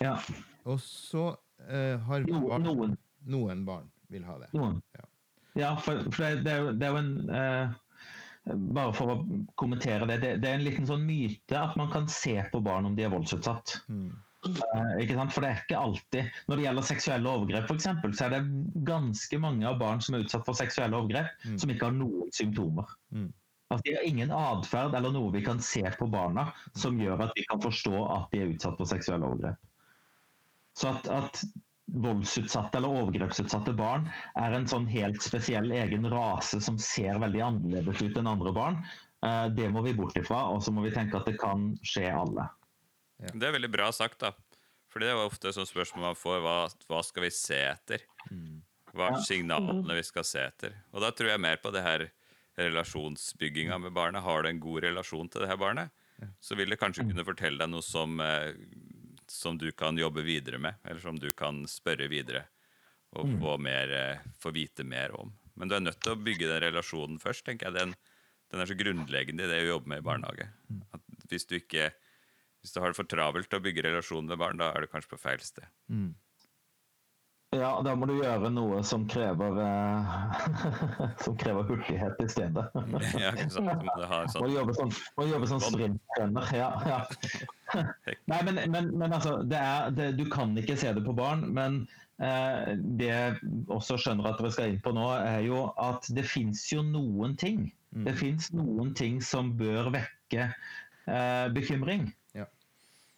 [0.00, 0.16] Ja,
[0.64, 1.36] Og så
[1.68, 2.96] eh, har barn, noen.
[3.26, 4.48] noen barn vil ha det.
[4.54, 5.04] Ja.
[5.54, 7.74] Ja, for, for det, er jo, det er jo en eh,
[8.74, 9.18] bare for å
[9.56, 12.86] kommentere det, det, det er en liten sånn myte at man kan se på barn
[12.88, 13.76] om de er voldsutsatt.
[13.88, 14.10] Mm.
[14.44, 15.32] Eh, ikke sant?
[15.32, 18.42] For det er ikke alltid Når det gjelder seksuelle overgrep, eksempel, så er det
[18.88, 21.58] ganske mange av barn som er utsatt for seksuelle overgrep, Mm.
[21.58, 22.86] som ikke har noen symptomer.
[23.12, 23.32] Mm.
[23.70, 27.32] Altså, de har ingen atferd eller noe vi kan se på barna som gjør at
[27.36, 29.56] vi kan forstå at de er utsatt for seksuelle overgrep.
[30.76, 31.44] Så at, at
[32.04, 34.06] voldsutsatte eller overgrepsutsatte barn
[34.40, 38.78] er en sånn helt spesiell egen rase som ser veldig annerledes ut enn andre barn,
[39.24, 40.44] eh, det må vi bort ifra.
[40.52, 42.48] Og så må vi tenke at det kan skje alle.
[43.32, 44.32] Det er veldig bra sagt, da.
[44.92, 46.42] For det er jo ofte sånn spørsmål man får.
[46.44, 46.56] Hva,
[46.90, 48.04] hva skal vi se etter?
[48.94, 50.76] Hva er signalene vi skal se etter?
[50.94, 52.06] Og da tror jeg mer på det her
[52.60, 54.22] relasjonsbygginga med barnet.
[54.22, 55.90] Har du en god relasjon til det her barnet,
[56.40, 58.54] så vil det kanskje kunne fortelle deg noe som, eh,
[59.26, 62.46] som du kan jobbe videre med, eller som du kan spørre videre
[63.14, 65.32] og få, mer, eh, få vite mer om.
[65.56, 67.44] Men du er nødt til å bygge den relasjonen først.
[67.44, 67.74] tenker jeg.
[67.74, 67.94] Den,
[68.50, 70.48] den er så grunnleggende i det å jobbe med i barnehage.
[70.94, 71.92] At hvis du ikke
[72.64, 74.88] hvis du har det for travelt til å bygge relasjon med barn, da er du
[74.88, 75.66] kanskje på feil sted.
[75.92, 76.14] Mm.
[77.54, 80.14] Ja, da må du gjøre noe som krever eh,
[81.24, 82.64] Som krever hurtighet i stedet.
[83.20, 83.68] Ja, ikke sant?
[83.68, 86.48] Du må en Må Du jobbe sånn, må jobbe sånn sprintrunner.
[86.56, 87.84] Ja, ja.
[88.32, 91.44] Nei, men, men, men altså, det er, det, du kan ikke se det på barn.
[91.54, 91.82] Men
[92.24, 96.26] eh, det jeg også skjønner at dere skal inn på nå, er jo at det
[96.32, 97.68] fins jo noen ting.
[97.94, 102.08] Det fins noen ting som bør vekke eh, bekymring.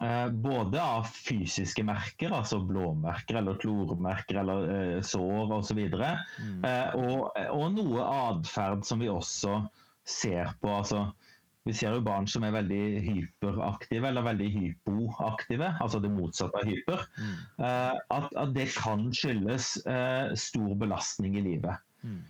[0.03, 5.79] Eh, både av fysiske merker, altså blåmerker eller klormerker eller eh, sår osv.
[5.87, 6.65] Mm.
[6.67, 9.63] Eh, og, og noe atferd som vi også
[10.07, 10.69] ser på.
[10.69, 11.07] altså
[11.67, 16.69] vi ser jo barn som er veldig hyperaktive eller veldig hypoaktive, altså det motsatte av
[16.69, 17.03] hyper.
[17.17, 17.33] Mm.
[17.67, 21.83] Eh, at, at det kan skyldes uh, stor belastning i livet.
[22.07, 22.21] Mm.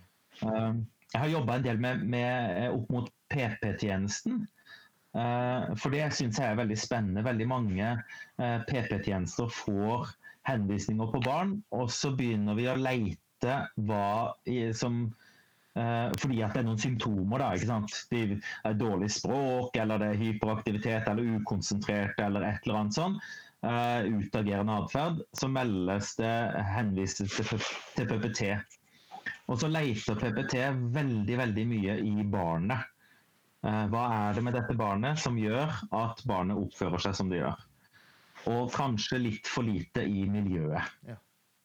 [0.42, 0.80] Uh,
[1.12, 4.42] jeg har jobba en del med, med opp mot PP-tjenesten.
[5.16, 7.24] Eh, for det syns jeg er veldig spennende.
[7.26, 10.12] Veldig mange eh, PP-tjenester får
[10.48, 13.56] henvisninger på barn, og så begynner vi å leite
[13.88, 14.34] hva
[14.76, 15.02] som
[15.78, 17.42] eh, fordi at det er noen symptomer.
[17.42, 17.98] da, ikke sant?
[18.12, 23.20] Det er dårlig språk, eller det er hyperaktivitet, eller ukonsentrert, eller et eller annet sånn.
[23.58, 25.16] Uh, utagerende atferd.
[25.34, 27.64] Så meldes det henvises til,
[27.96, 28.52] til PPT.
[29.50, 30.60] Og så leter PPT
[30.94, 32.86] veldig, veldig mye i barnet.
[33.66, 37.42] Eh, Hva er det med dette barnet som gjør at barnet oppfører seg som det
[37.42, 37.66] gjør?
[38.52, 40.94] Og kanskje litt for lite i miljøet.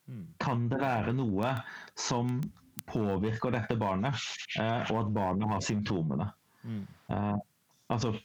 [0.09, 0.25] Mm.
[0.41, 1.53] Kan det være noe
[1.95, 2.39] som
[2.89, 4.19] påvirker dette barnet,
[4.59, 6.31] eh, og at barnet har symptomene?
[6.63, 6.85] Mm.
[7.91, 8.15] Altså,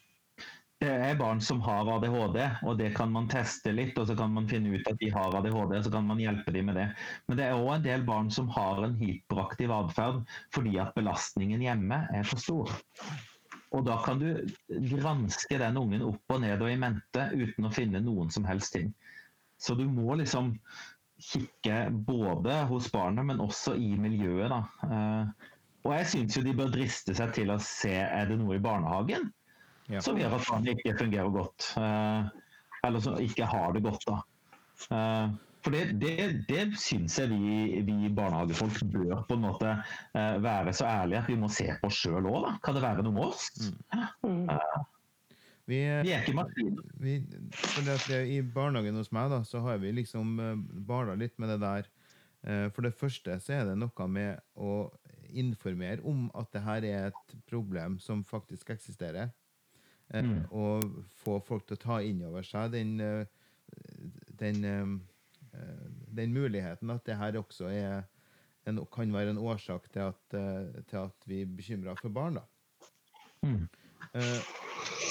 [0.79, 4.31] det er barn som har ADHD, og det kan man teste litt, og så kan
[4.31, 6.87] man finne ut at de har ADHD, og så kan man hjelpe dem med det.
[7.27, 10.23] Men det er òg en del barn som har en hyperaktiv atferd
[10.55, 12.79] fordi at belastningen hjemme er for stor.
[13.77, 14.29] Og da kan du
[14.89, 18.73] granske den ungen opp og ned og i mente uten å finne noen som helst
[18.73, 18.95] ting.
[19.61, 20.55] Så du må liksom
[21.19, 24.49] kikke både hos barnet, men også i miljøet.
[24.53, 24.61] Da.
[24.89, 25.51] Eh,
[25.85, 28.63] og jeg syns jo de bør driste seg til å se er det noe i
[28.63, 29.33] barnehagen
[29.89, 30.01] Ja.
[30.05, 31.73] som gjør at barnet ikke fungerer godt.
[31.77, 32.29] eh,
[32.87, 34.19] eller som ikke har det godt, da.
[35.69, 40.37] Eh, for det, det, det syns jeg vi, vi barnehagefolk bør på en måte eh,
[40.45, 42.55] være så ærlige at vi må se på sjøl òg, da.
[42.65, 43.51] Kan det være noe med oss?
[44.25, 44.47] Mm.
[45.69, 48.25] Vi, Vi er ikke maskiner.
[48.25, 50.55] I barnehagen hos meg da, så har vi liksom uh,
[50.89, 51.91] bala litt med det der.
[52.47, 54.89] Eh, for det første så er det noe med å
[55.29, 59.35] informere om at det her er et problem som faktisk eksisterer.
[60.15, 60.47] Eh, Mm.
[60.51, 63.27] Og få folk til å ta inn over seg den, eh,
[64.41, 65.18] den, eh, eh,
[66.19, 68.03] den muligheten at det her også er
[68.69, 72.35] en, kan være en årsak til at, eh, til at vi er bekymra for barn.
[72.35, 72.45] da.
[73.43, 73.69] Mm.
[74.15, 74.41] Eh,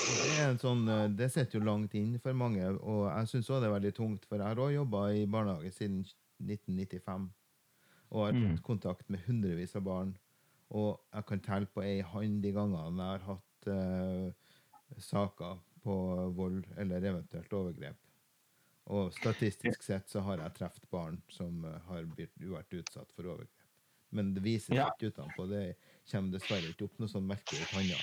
[0.07, 3.49] det, er en sånn, eh, det sitter jo langt inn for mange, og jeg syns
[3.49, 4.25] òg det er veldig tungt.
[4.29, 6.03] For jeg har òg jobba i barnehage siden
[6.39, 7.29] 1995
[8.09, 8.43] og har Mm.
[8.51, 10.17] hatt kontakt med hundrevis av barn.
[10.69, 14.31] Og jeg kan telle på ei hånd de gangene jeg har hatt uh,
[14.97, 15.95] saker på
[16.35, 17.97] vold eller eventuelt overgrep.
[18.87, 23.65] Og statistisk sett så har jeg truffet barn som eh, har vært utsatt for overgrep.
[24.15, 24.87] Men det viser seg Ja.
[24.93, 25.49] ikke utenpå.
[25.51, 25.65] Det
[26.11, 27.99] kommer dessverre ikke opp noe sånn merke i panna.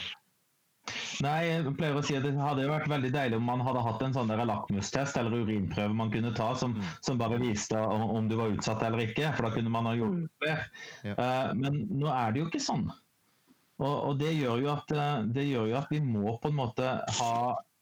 [1.24, 3.85] Nei, jeg pleier å si at det hadde jo vært veldig deilig om man hadde
[3.87, 6.74] hatt en sånn lakmustest eller urinprøve man kunne ta som,
[7.07, 9.95] som bare viste om, om du var utsatt eller ikke, for da kunne man ha
[9.97, 10.59] gjort det.
[11.07, 11.14] Ja.
[11.16, 12.91] Uh, men nå er det jo ikke sånn.
[13.80, 16.59] Og, og det, gjør jo at, eh, det gjør jo at vi må på en
[16.61, 17.32] måte ha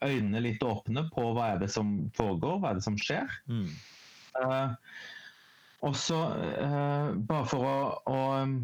[0.06, 3.30] øynene litt åpne på hva er det som foregår, hva er det som skjer.
[3.50, 3.68] Mm.
[4.42, 4.74] Eh,
[5.82, 6.20] og så,
[6.62, 8.58] eh, bare for å, å um,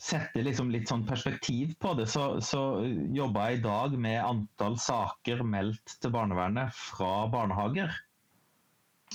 [0.00, 2.80] sette liksom litt sånn perspektiv på det, så, så
[3.12, 7.92] jobba jeg i dag med antall saker meldt til barnevernet fra barnehager.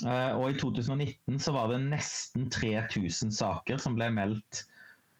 [0.04, 4.66] Eh, og i 2019 så var det nesten 3000 saker som ble meldt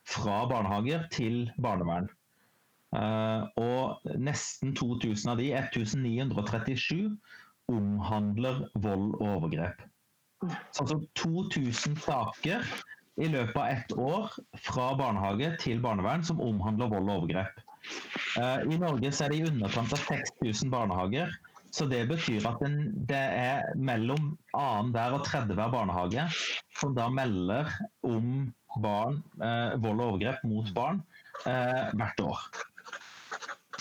[0.07, 2.07] fra barnehager til barnevern.
[2.95, 7.17] Eh, og nesten 2000 av de, 1937,
[7.73, 9.83] omhandler vold og overgrep.
[10.71, 12.63] Så altså 2000 saker
[13.17, 14.35] i løpet av ett år
[14.69, 17.63] fra barnehage til barnevern som omhandler vold og overgrep.
[18.39, 21.33] Eh, I Norge er det i underkant av 6000 barnehager.
[21.77, 22.63] Så det betyr at
[23.11, 26.23] det er mellom annenhver og tredje hver barnehage
[26.79, 27.69] som da melder
[28.07, 28.47] om
[28.81, 31.03] barn, eh, vold og overgrep mot barn
[31.49, 32.47] eh, hvert år.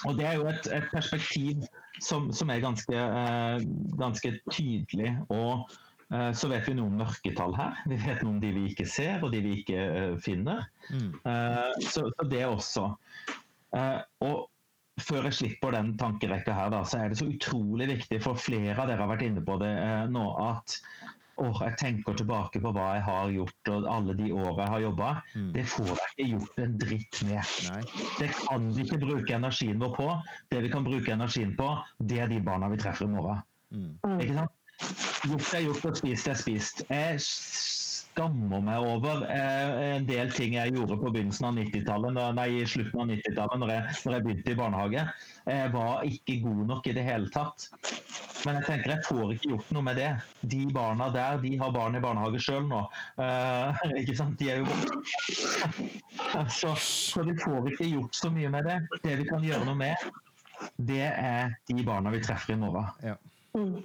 [0.05, 1.65] Og Det er jo et, et perspektiv
[2.03, 3.65] som, som er ganske, eh,
[3.99, 5.13] ganske, tydelig.
[5.33, 5.69] Og
[6.13, 7.79] eh, så vet vi noen mørketall her.
[7.89, 10.67] Vi vet noen de vi ikke ser, og de vi ikke eh, finner.
[10.91, 11.13] Mm.
[11.23, 12.89] Eh, så, så, det også.
[13.75, 14.45] Eh, og
[15.01, 18.77] før jeg slipper den tankerekka her, da, så er det så utrolig viktig, for flere
[18.77, 20.79] av dere har vært inne på det eh, nå, at
[21.41, 24.83] oh, jeg tenker tilbake på hva jeg har gjort og alle de åra jeg har
[24.85, 25.11] jobba.
[25.35, 25.49] Mm.
[25.55, 27.53] Det får jeg ikke gjort en dritt med.
[27.69, 27.81] Nei.
[28.19, 30.09] Det kan vi ikke bruke energien vår på.
[30.53, 33.41] Det vi kan bruke energien på, det er de barna vi treffer i morgen.
[33.75, 34.19] Mm.
[34.19, 34.61] Ikke sant?
[35.25, 36.83] Gjort er gjort og spist er spist.
[36.91, 37.19] Jeg
[38.15, 42.67] skammer meg over eh, en del ting jeg gjorde på begynnelsen av 90-tallet, nei, i
[42.69, 43.73] slutten av 90-tallet, når,
[44.05, 45.05] når, jeg begynte i barnehage.
[45.51, 47.67] Jeg var ikke god nok i det hele tatt.
[48.45, 50.09] Men jeg tenker jeg får ikke gjort noe med det.
[50.53, 52.83] De barna der de har barn i barnehage sjøl nå.
[53.17, 54.37] Uh, ikke sant?
[54.39, 54.67] De er jo
[56.59, 58.77] så, så vi får ikke gjort så mye med det.
[59.05, 60.07] Det vi kan gjøre noe med,
[60.77, 62.89] det er de barna vi treffer i morgen.
[63.03, 63.17] Ja.
[63.57, 63.83] Mm.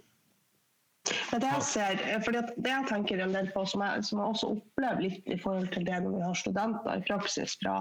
[1.31, 4.35] Men det jeg ser, fordi det jeg tenker en del på, som jeg, som jeg
[4.35, 7.81] også opplever litt i forhold til det når vi har studenter i praksis fra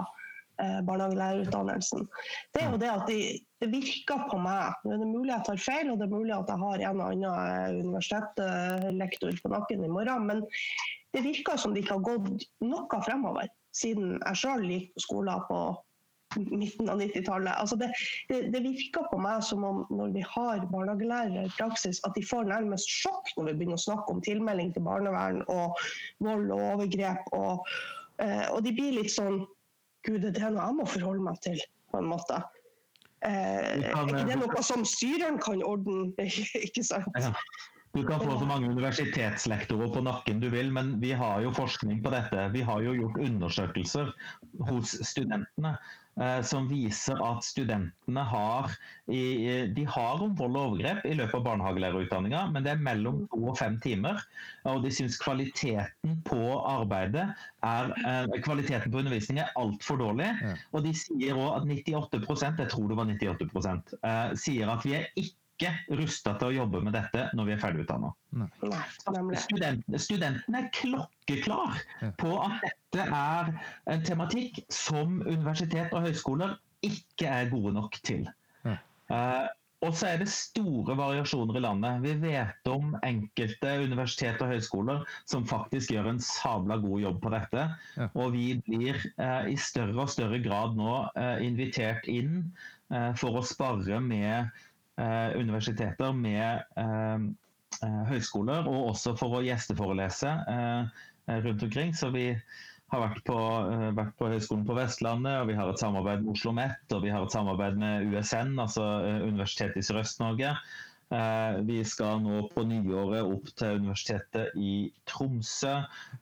[0.88, 2.06] barnehagelærerutdannelsen,
[2.54, 3.18] det er jo det at de,
[3.60, 6.34] det virker på meg Nå er det mulig jeg tar feil, og det er mulig
[6.36, 10.44] at jeg har en og annen eh, universitetslektor på nakken i morgen, men
[11.14, 15.46] det virker som det ikke har gått noe fremover siden jeg sjøl gikk på skolen
[15.48, 15.60] på
[16.38, 17.54] midten av 90-tallet.
[17.58, 17.90] Altså det,
[18.28, 22.22] det, det, virker på meg som om når vi har barnehagelærere i praksis, at de
[22.26, 25.80] får nærmest sjokk når vi begynner å snakke om tilmelding til barnevern og
[26.22, 27.32] vold og overgrep.
[27.36, 27.66] Og,
[28.22, 29.42] eh, og de blir litt sånn
[30.06, 31.60] Gud, det er noe jeg må forholde meg til,
[31.92, 32.40] på en måte.
[33.26, 36.12] Eh, er det noe som styreren kan ordne?
[36.66, 37.12] ikke sant?
[37.18, 37.34] Ja.
[37.90, 42.04] Du kan få så mange universitetslektorer på nakken du vil, men vi har jo forskning
[42.04, 42.44] på dette.
[42.54, 44.12] Vi har jo gjort undersøkelser
[44.68, 46.09] hos studentene Eh,
[46.44, 48.72] som viser at studentene har,
[49.08, 53.40] de har om vold og overgrep i løpet av barnehagelærerutdanninga, men det er mellom to
[53.52, 54.20] og fem timer.
[54.68, 57.26] Og de syns kvaliteten på arbeidet
[57.66, 60.30] er, eh, kvaliteten på undervisning er altfor dårlig.
[60.72, 64.96] Og de sier òg at 98% jeg tror det var 98 eh, sier at vi
[64.98, 68.10] er ikke ikke rusta til å jobbe med dette når vi er ferdigutdanna.
[69.44, 71.80] Student, studentene er klokkeklar
[72.20, 73.52] på at dette er
[73.92, 76.56] en tematikk som universitet og høyskoler
[76.86, 78.28] ikke er gode nok til.
[79.10, 79.48] Uh,
[79.80, 82.02] og så er det store variasjoner i landet.
[82.04, 87.32] Vi vet om enkelte universitet og høyskoler som faktisk gjør en sabla god jobb på
[87.32, 87.64] dette.
[87.96, 88.10] Ja.
[88.12, 92.42] Og vi blir eh, i større og større grad nå eh, invitert inn
[92.92, 94.52] eh, for å spare med
[95.36, 97.22] universiteter med eh,
[97.84, 100.34] eh, høyskoler, og også for å gjesteforelese
[101.30, 101.94] rundt omkring.
[101.94, 102.26] Så vi
[102.90, 103.38] har vært på,
[103.94, 107.12] vært på, Høgskolen på Vestlandet, og vi har et samarbeid med Oslo OsloMet, og vi
[107.14, 108.86] har et samarbeid med USN, altså
[109.28, 110.56] Universitetet i Sørøst-Norge.
[111.66, 115.72] Vi skal nå på nyåret opp til Universitetet i Tromsø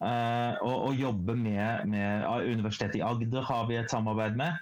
[0.01, 4.61] og, og jobbe med, med Universitetet i Agder har vi et samarbeid med.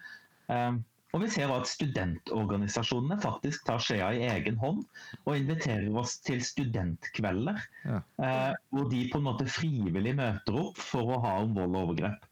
[1.17, 4.83] Og vi ser at studentorganisasjonene faktisk tar skjea i egen hånd
[5.23, 7.63] og inviterer oss til studentkvelder.
[7.87, 8.01] Ja.
[8.27, 11.87] Eh, hvor de på en måte frivillig møter opp for å ha om vold og
[11.87, 12.29] overgrep.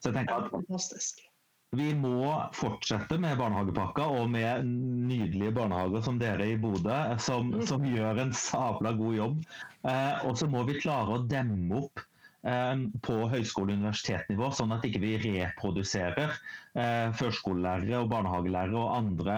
[0.00, 1.28] Så jeg tenker at
[1.76, 2.24] vi må
[2.56, 8.32] fortsette med barnehagepakka og med nydelige barnehager som dere i Bodø, som, som gjør en
[8.36, 9.38] sabla god jobb.
[9.84, 12.11] Eh, og så må vi klare å demme opp Eh,
[12.42, 16.32] på høyskole- og universitetsnivå, sånn at ikke vi ikke reproduserer
[16.74, 19.36] eh, førskolelærere og barnehagelærere og andre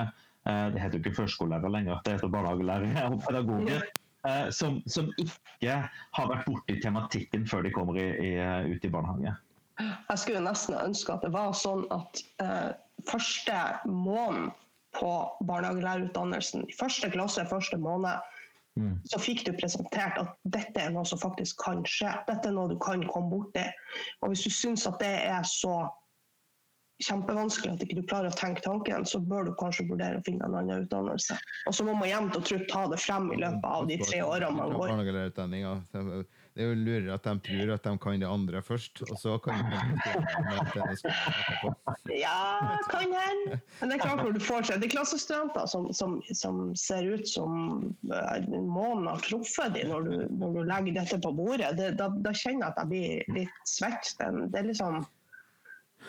[0.48, 3.84] eh, Det heter jo ikke førskolelærere lenger, det heter barnehagelærere og pedagoger.
[4.56, 5.74] Som, som, ikke
[6.16, 8.30] har vært borti tematikken før de kommer i, i,
[8.72, 9.34] ut i barnehage.
[9.76, 12.70] Jeg skulle nesten ønske at det var sånn at eh,
[13.10, 13.56] første
[13.90, 14.52] måneden
[14.94, 15.10] på
[15.48, 18.22] barnehagelærerutdannelsen, første klasse, første måned,
[18.80, 18.94] Mm.
[19.06, 22.10] Så fikk du presentert at dette er noe som faktisk kan skje.
[22.26, 23.66] Dette er noe du kan komme borti.
[24.22, 25.84] Og hvis du syns at det er så
[27.02, 30.46] kjempevanskelig at ikke du klarer å tenke tanken, så bør du kanskje vurdere å finne
[30.46, 31.36] en annen utdannelse.
[31.68, 34.22] Og så må man jevnt og trutt ta det frem i løpet av de tre
[34.26, 34.92] årene man går.
[36.54, 39.32] Det er jo lurere at de tror at de kan det andre først, og så
[39.42, 40.94] kan de det er.
[42.14, 43.58] Ja, kan hende.
[43.80, 47.26] Men det er klart når du får seg er klassestudenter som, som, som ser ut
[47.28, 47.56] som
[48.06, 52.06] eh, månen har truffet dem når, du- når du legger dette på bordet, det, da,
[52.22, 54.14] da kjenner jeg at jeg blir litt svett.
[54.22, 55.02] Den- Det er liksom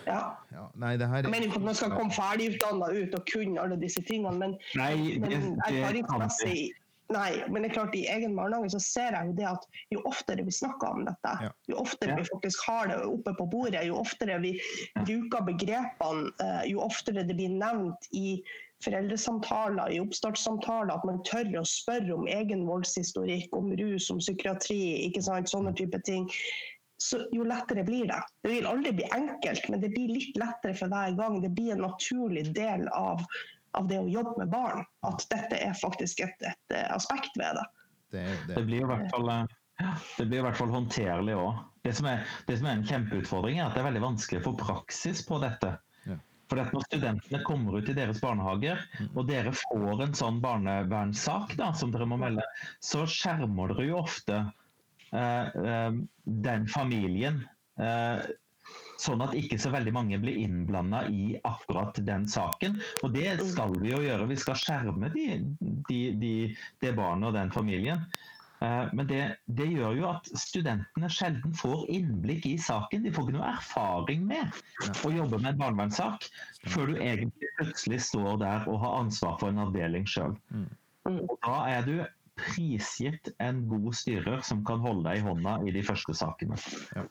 [0.05, 0.35] Ja.
[0.51, 3.61] Ja, nei, det her Jeg mener ikke at man skal komme ferdigutdanna ut og kunne
[3.63, 6.73] alle disse tingene, men, Nei, men det, det kan erfaringsmessig
[7.13, 10.01] Nei, men det er klart i egen barnehage så ser jeg jo det at jo
[10.09, 11.51] oftere vi snakker om dette, Ja.
[11.69, 12.15] jo oftere Ja.
[12.17, 14.59] vi faktisk har det oppe på bordet, jo oftere vi
[15.05, 18.41] bruker begrepene, eh, jo oftere det blir nevnt i
[18.83, 25.07] foreldresamtaler, i oppstartssamtaler, at man tør å spørre om egen voldshistorikk, om rus, om psykiatri,
[25.09, 26.29] ikke sant, sånne type ting,
[27.01, 28.21] så jo lettere blir det.
[28.43, 31.41] Det vil aldri bli enkelt, men det blir litt lettere for hver gang.
[31.43, 33.21] Det blir en naturlig del av,
[33.77, 37.57] av det å jobbe med barn, at dette er faktisk et, et eh, aspekt ved
[37.59, 37.65] det.
[38.15, 38.65] det, er jo Det det.
[38.69, 41.63] blir i hvert fall, eh, ja, det blir i hvert fall håndterlig òg.
[41.85, 44.45] Det, som er- det som er en kjempeutfordring, er at det er veldig vanskelig å
[44.49, 45.73] få praksis på dette.
[46.07, 46.15] Ja.
[46.49, 48.79] For at når studentene kommer ut i deres barnehager,
[49.15, 52.43] og dere får en sånn barnevernssak da, som dere må melde,
[52.85, 54.39] så skjermer dere jo ofte
[55.11, 55.91] eh, eh,
[56.25, 57.43] den familien.
[57.79, 58.21] Eh,
[59.01, 62.77] Sånn at ikke så veldig mange blir innblanda i akkurat den saken.
[63.03, 64.29] Og det skal vi jo gjøre.
[64.31, 65.27] Vi skal skjerme de,
[65.89, 66.31] de, de,
[66.83, 68.05] det barnet og den familien.
[68.63, 69.21] Eh, Men det,
[69.59, 73.03] det gjør jo at studentene sjelden får innblikk i saken.
[73.03, 74.63] De får ikke noe erfaring med
[75.03, 76.29] å jobbe med en barnevernssak
[76.71, 80.37] før du egentlig plutselig står der og har ansvar for en avdeling sjøl.
[80.55, 80.69] Mm.
[81.43, 81.97] Da er du
[82.39, 86.57] prisgitt en god styrer som kan holde deg i hånda i de første sakene.
[86.95, 87.05] Ja.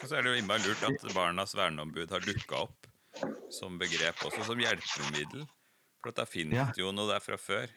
[0.00, 2.86] Og så er det jo innmari lurt at Barnas verneombud har dukka opp
[3.52, 5.44] som begrep også, som hjelpemiddel.
[6.00, 6.68] For at da finnes Ja.
[6.78, 7.68] jo noe der fra før.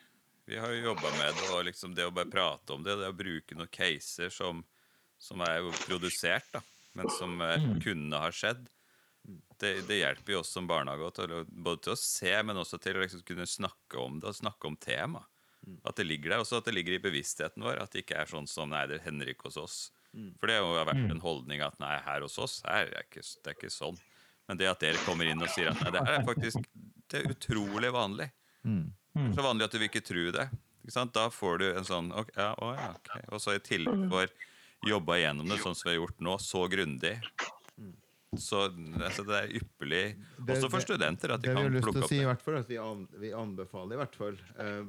[0.47, 3.09] Vi har jo jobba med det, og liksom det å bare prate om det, det
[3.11, 4.63] å bruke noen caser som,
[5.19, 6.61] som er jo produsert, da,
[6.95, 8.65] men som eh, kunne ha skjedd,
[9.59, 12.99] det, det hjelper jo oss som barnehage til både til å se, men også til
[12.99, 15.27] å liksom kunne snakke om det, og snakke om temaet.
[15.87, 17.77] At det ligger der, også at det ligger i bevisstheten vår.
[17.79, 19.77] At det ikke er sånn som nei, det hender ikke hos oss.
[20.39, 23.49] For det har vært en holdning at nei, her hos oss her er ikke, det
[23.49, 23.97] er ikke sånn.
[24.47, 26.67] Men det at dere kommer inn og sier at nei, det her er faktisk
[27.11, 28.29] det er utrolig vanlig.
[28.63, 28.93] Mm.
[29.35, 30.47] Så vanlig at du vil ikke tro det.
[30.83, 31.13] Ikke sant?
[31.15, 33.11] Da får du en sånn okay, ja, å, ja, ok.
[33.31, 34.31] Og så i tillegg får
[34.83, 37.13] jobba gjennom det sånn som vi har gjort nå, så grundig.
[38.37, 38.63] Så
[39.03, 40.15] altså, det er ypperlig,
[40.45, 42.03] Det- også for det- studenter, at de Det vi har kan lyst til plukke å
[42.03, 42.25] opp si, i det.
[42.27, 42.67] hvert fall, at
[43.19, 44.83] vi, anbefaler i hvert fall uh,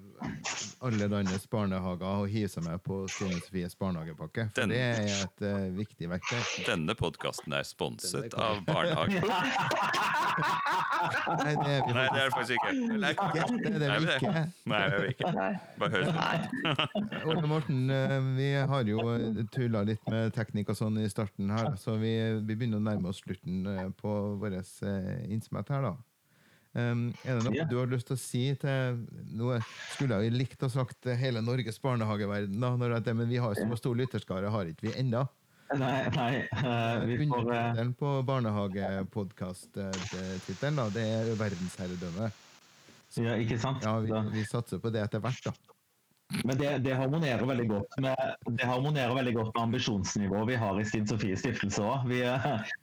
[0.88, 4.48] alle landets barnehager å hive seg med på Stine Sofies barnehagepakke.
[4.54, 6.64] For Den- det er et uh, viktig verktøy.
[6.66, 9.20] Denne podkasten er sponset er av barnehage.
[10.34, 12.72] Nei, det er vi Nei, det er det faktisk ikke.
[12.98, 13.26] Nei, ikke.
[13.34, 14.32] Det er det vi ikke.
[14.66, 15.30] Nei, det er vi ikke.
[15.78, 16.04] Bare hør.
[17.28, 18.98] Ole Morten, eh, vi har jo
[19.52, 23.06] tulla litt med teknikk og sånn i starten her, så vi, vi begynner å nærme
[23.12, 24.10] oss slutten eh, på
[24.40, 24.52] vår
[25.28, 25.94] innsmett her, da.
[26.74, 27.62] Um, er det noe Ja.
[27.70, 28.96] du har lyst til å si til
[29.30, 29.60] noe
[29.92, 33.38] Skulle jeg jo likt å sagt eh, hele Norges barnehageverden, da, når det, men vi
[33.38, 35.22] har så stor lytterskare, har ikke vi ennå.
[35.78, 42.26] Nei, nei uh, vi får eh, Undertittelen på barnehagepodkast-tittelen, da, det er verdensherredømme.
[43.22, 43.78] ja, Ikke sant?
[43.86, 45.54] Ja, vi, vi satser på det etter hvert, da.
[46.44, 50.80] Men det, det, harmonerer veldig godt med, det harmonerer veldig godt med ambisjonsnivået vi har
[50.80, 52.08] i Stine Sofie stiftelse òg.
[52.10, 52.20] Vi,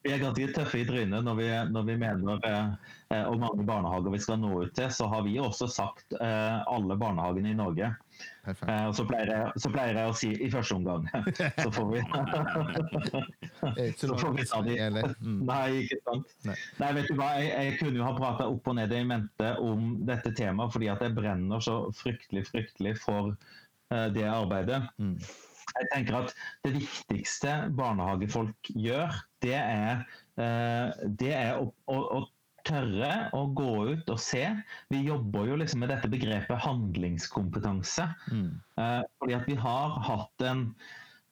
[0.05, 3.67] vi er ganske tøffe i trynet når vi, når vi mener eh, eh, hvor mange
[3.67, 4.91] barnehager vi skal nå ut til.
[4.93, 7.91] Så har vi også sagt eh, alle barnehagene i Norge.
[8.49, 11.03] Eh, og så pleier, jeg, så pleier jeg å si i første omgang.
[11.61, 11.99] Så får vi
[13.99, 14.77] så får vi ta de.
[15.21, 15.43] Mm.
[15.45, 16.33] Nei, ikke sant.
[16.47, 16.55] Nei.
[16.79, 19.53] Nei, vet du hva, jeg, jeg kunne jo ha prata opp og ned i mente
[19.61, 24.81] om dette temaet, fordi at jeg brenner så fryktelig, fryktelig for uh, det arbeidet.
[24.97, 25.15] Mm.
[25.71, 26.33] Jeg tenker at
[26.65, 30.01] det viktigste barnehagefolk gjør, det er,
[30.41, 30.89] uh,
[31.21, 32.25] det er å, å, å
[32.67, 34.43] tørre å gå ut og se.
[34.93, 38.07] Vi jobber jo liksom med dette begrepet handlingskompetanse.
[38.31, 38.49] Mm.
[38.81, 40.65] Eh, fordi at vi har hatt en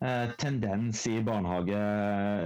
[0.05, 1.81] eh, tendens i barnehage,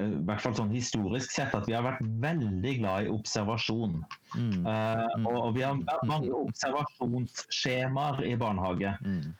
[0.07, 4.01] i hvert fall sånn historisk sett, at vi har vært veldig glad i observasjon.
[4.33, 4.65] Mm.
[4.65, 5.79] Eh, og, vi har
[6.09, 8.97] mange observasjonsskjemaer i barnehage.
[9.05, 9.31] Mm.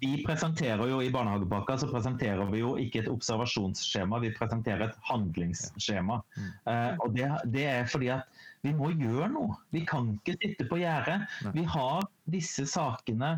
[0.00, 5.02] Vi presenterer jo I barnehagepakka så presenterer vi jo ikke et observasjonsskjema, vi presenterer et
[5.10, 6.20] handlingsskjema.
[6.40, 9.56] Eh, og det, det er fordi at vi må gjøre noe.
[9.72, 11.24] Vi kan ikke sitte på gjerdet.
[11.54, 13.30] Vi har disse sakene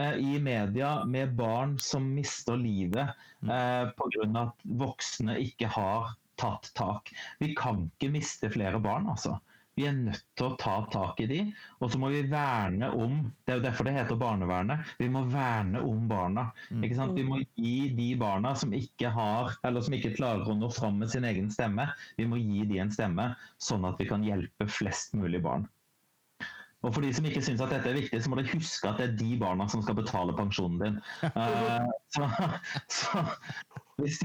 [0.00, 3.12] eh, i media med barn som mister livet
[3.44, 4.28] eh, pga.
[4.44, 7.12] at voksne ikke har tatt tak.
[7.42, 9.36] Vi kan ikke miste flere barn, altså.
[9.80, 11.38] Vi er nødt til å ta tak i de,
[11.80, 13.14] og så må vi verne om
[13.46, 14.90] Det er jo derfor det heter barnevernet.
[15.00, 16.50] Vi må verne om barna.
[16.82, 17.16] Ikke sant?
[17.16, 21.00] Vi må gi de barna som ikke har, eller som ikke klarer å nå fram
[21.00, 21.88] med sin egen stemme,
[22.20, 25.64] vi må gi de en stemme, sånn at vi kan hjelpe flest mulig barn.
[26.84, 29.00] Og for de som ikke syns at dette er viktig, så må dere huske at
[29.00, 31.00] det er de barna som skal betale pensjonen din.
[31.24, 32.28] Uh, så,
[32.92, 33.24] så
[34.00, 34.18] hvis,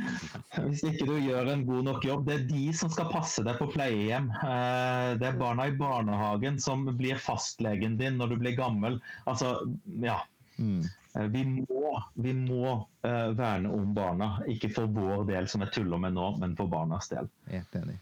[0.66, 3.58] hvis ikke du gjør en god nok jobb, det er de som skal passe deg
[3.60, 4.30] på pleiehjem.
[4.38, 9.00] Eh, det er barna i barnehagen som blir fastlegen din når du blir gammel.
[9.30, 9.56] Altså,
[10.04, 10.20] ja.
[10.58, 10.84] Mm.
[11.18, 12.74] Eh, Vi må, vi må
[13.06, 14.36] eh, verne om barna.
[14.50, 17.30] Ikke for vår del, som jeg tuller med nå, men for barnas del.
[17.52, 18.00] Helt enig.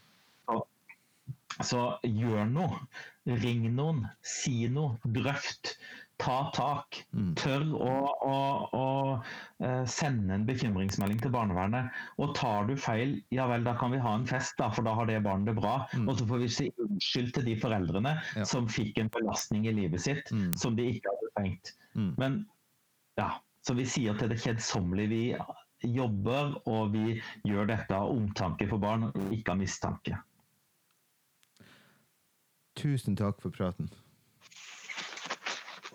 [1.61, 2.79] Så gjør noe.
[3.43, 4.07] Ring noen.
[4.25, 4.97] Si noe.
[5.05, 5.75] Drøft.
[6.19, 6.99] Ta tak.
[7.17, 7.35] Mm.
[7.35, 7.93] Tør å,
[8.23, 8.35] å,
[8.79, 8.85] å
[9.65, 11.91] eh, sende en bekymringsmelding til barnevernet.
[12.23, 14.93] Og tar du feil, ja vel, da kan vi ha en fest, da, for da
[14.95, 15.87] har det barnet det bra.
[15.97, 16.07] Mm.
[16.13, 18.45] Og så får vi si unnskyld til de foreldrene Ja.
[18.45, 20.53] som fikk en belastning i livet sitt Mm.
[20.57, 21.73] som de ikke hadde trengt.
[21.97, 22.15] Mm.
[22.19, 22.39] Men
[23.19, 23.33] ja,
[23.67, 25.09] så vi sier til det kjedsommelige
[25.83, 27.17] vi jobber og vi
[27.49, 30.21] gjør dette av omtanke for barn, ikke av mistanke.
[32.79, 33.91] Tusen takk for praten.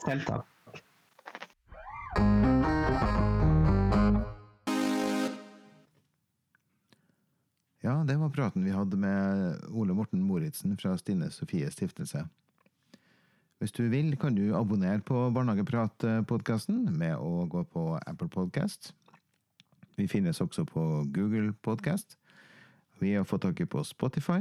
[0.07, 0.45] Selv takk.
[7.83, 12.23] Ja, det var praten vi hadde med Ole Morten Moritzen fra Stine Sofie Stiftelse.
[13.59, 18.93] Hvis du vil, kan du abonnere på Barnehageprat-podkasten med å gå på Apple Podcast.
[19.97, 22.15] Vi finnes også på Google Podcast.
[22.99, 24.39] Vi har fått tak i på Spotify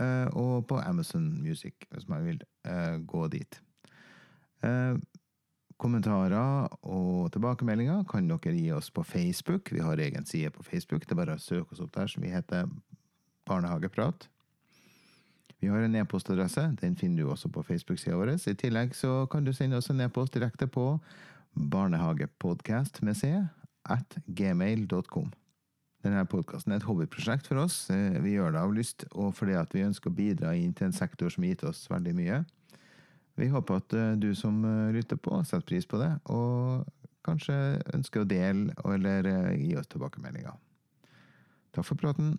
[0.00, 3.60] eh, og på Amazon Music, hvis man vil eh, gå dit.
[4.64, 4.96] Eh,
[5.84, 9.72] Kommentarer og tilbakemeldinger kan dere gi oss på Facebook.
[9.74, 11.02] Vi har egen side på Facebook.
[11.02, 12.70] Det er bare å søke oss opp der, som vi heter
[13.44, 14.28] Barnehageprat.
[15.60, 16.76] Vi har en e-postadresse.
[16.80, 18.36] Den finner du også på Facebook-sida vår.
[18.36, 21.00] I tillegg så kan du sende oss en e-post direkte på
[21.54, 23.34] barnehagepodkast med c
[23.84, 25.32] at gmail.com.
[26.04, 27.90] Denne podkasten er et hobbyprosjekt for oss.
[27.90, 30.96] Eh, Vi gjør det av lyst og fordi vi ønsker å bidra inn til en
[30.96, 32.44] sektor som har gitt oss veldig mye.
[33.34, 36.84] Vi håper at eh, du som eh, lytter på, setter pris på det, og
[37.26, 37.56] kanskje
[37.96, 40.54] ønsker å dele eller eh, gi oss tilbakemeldinger.
[41.74, 42.36] Takk for praten.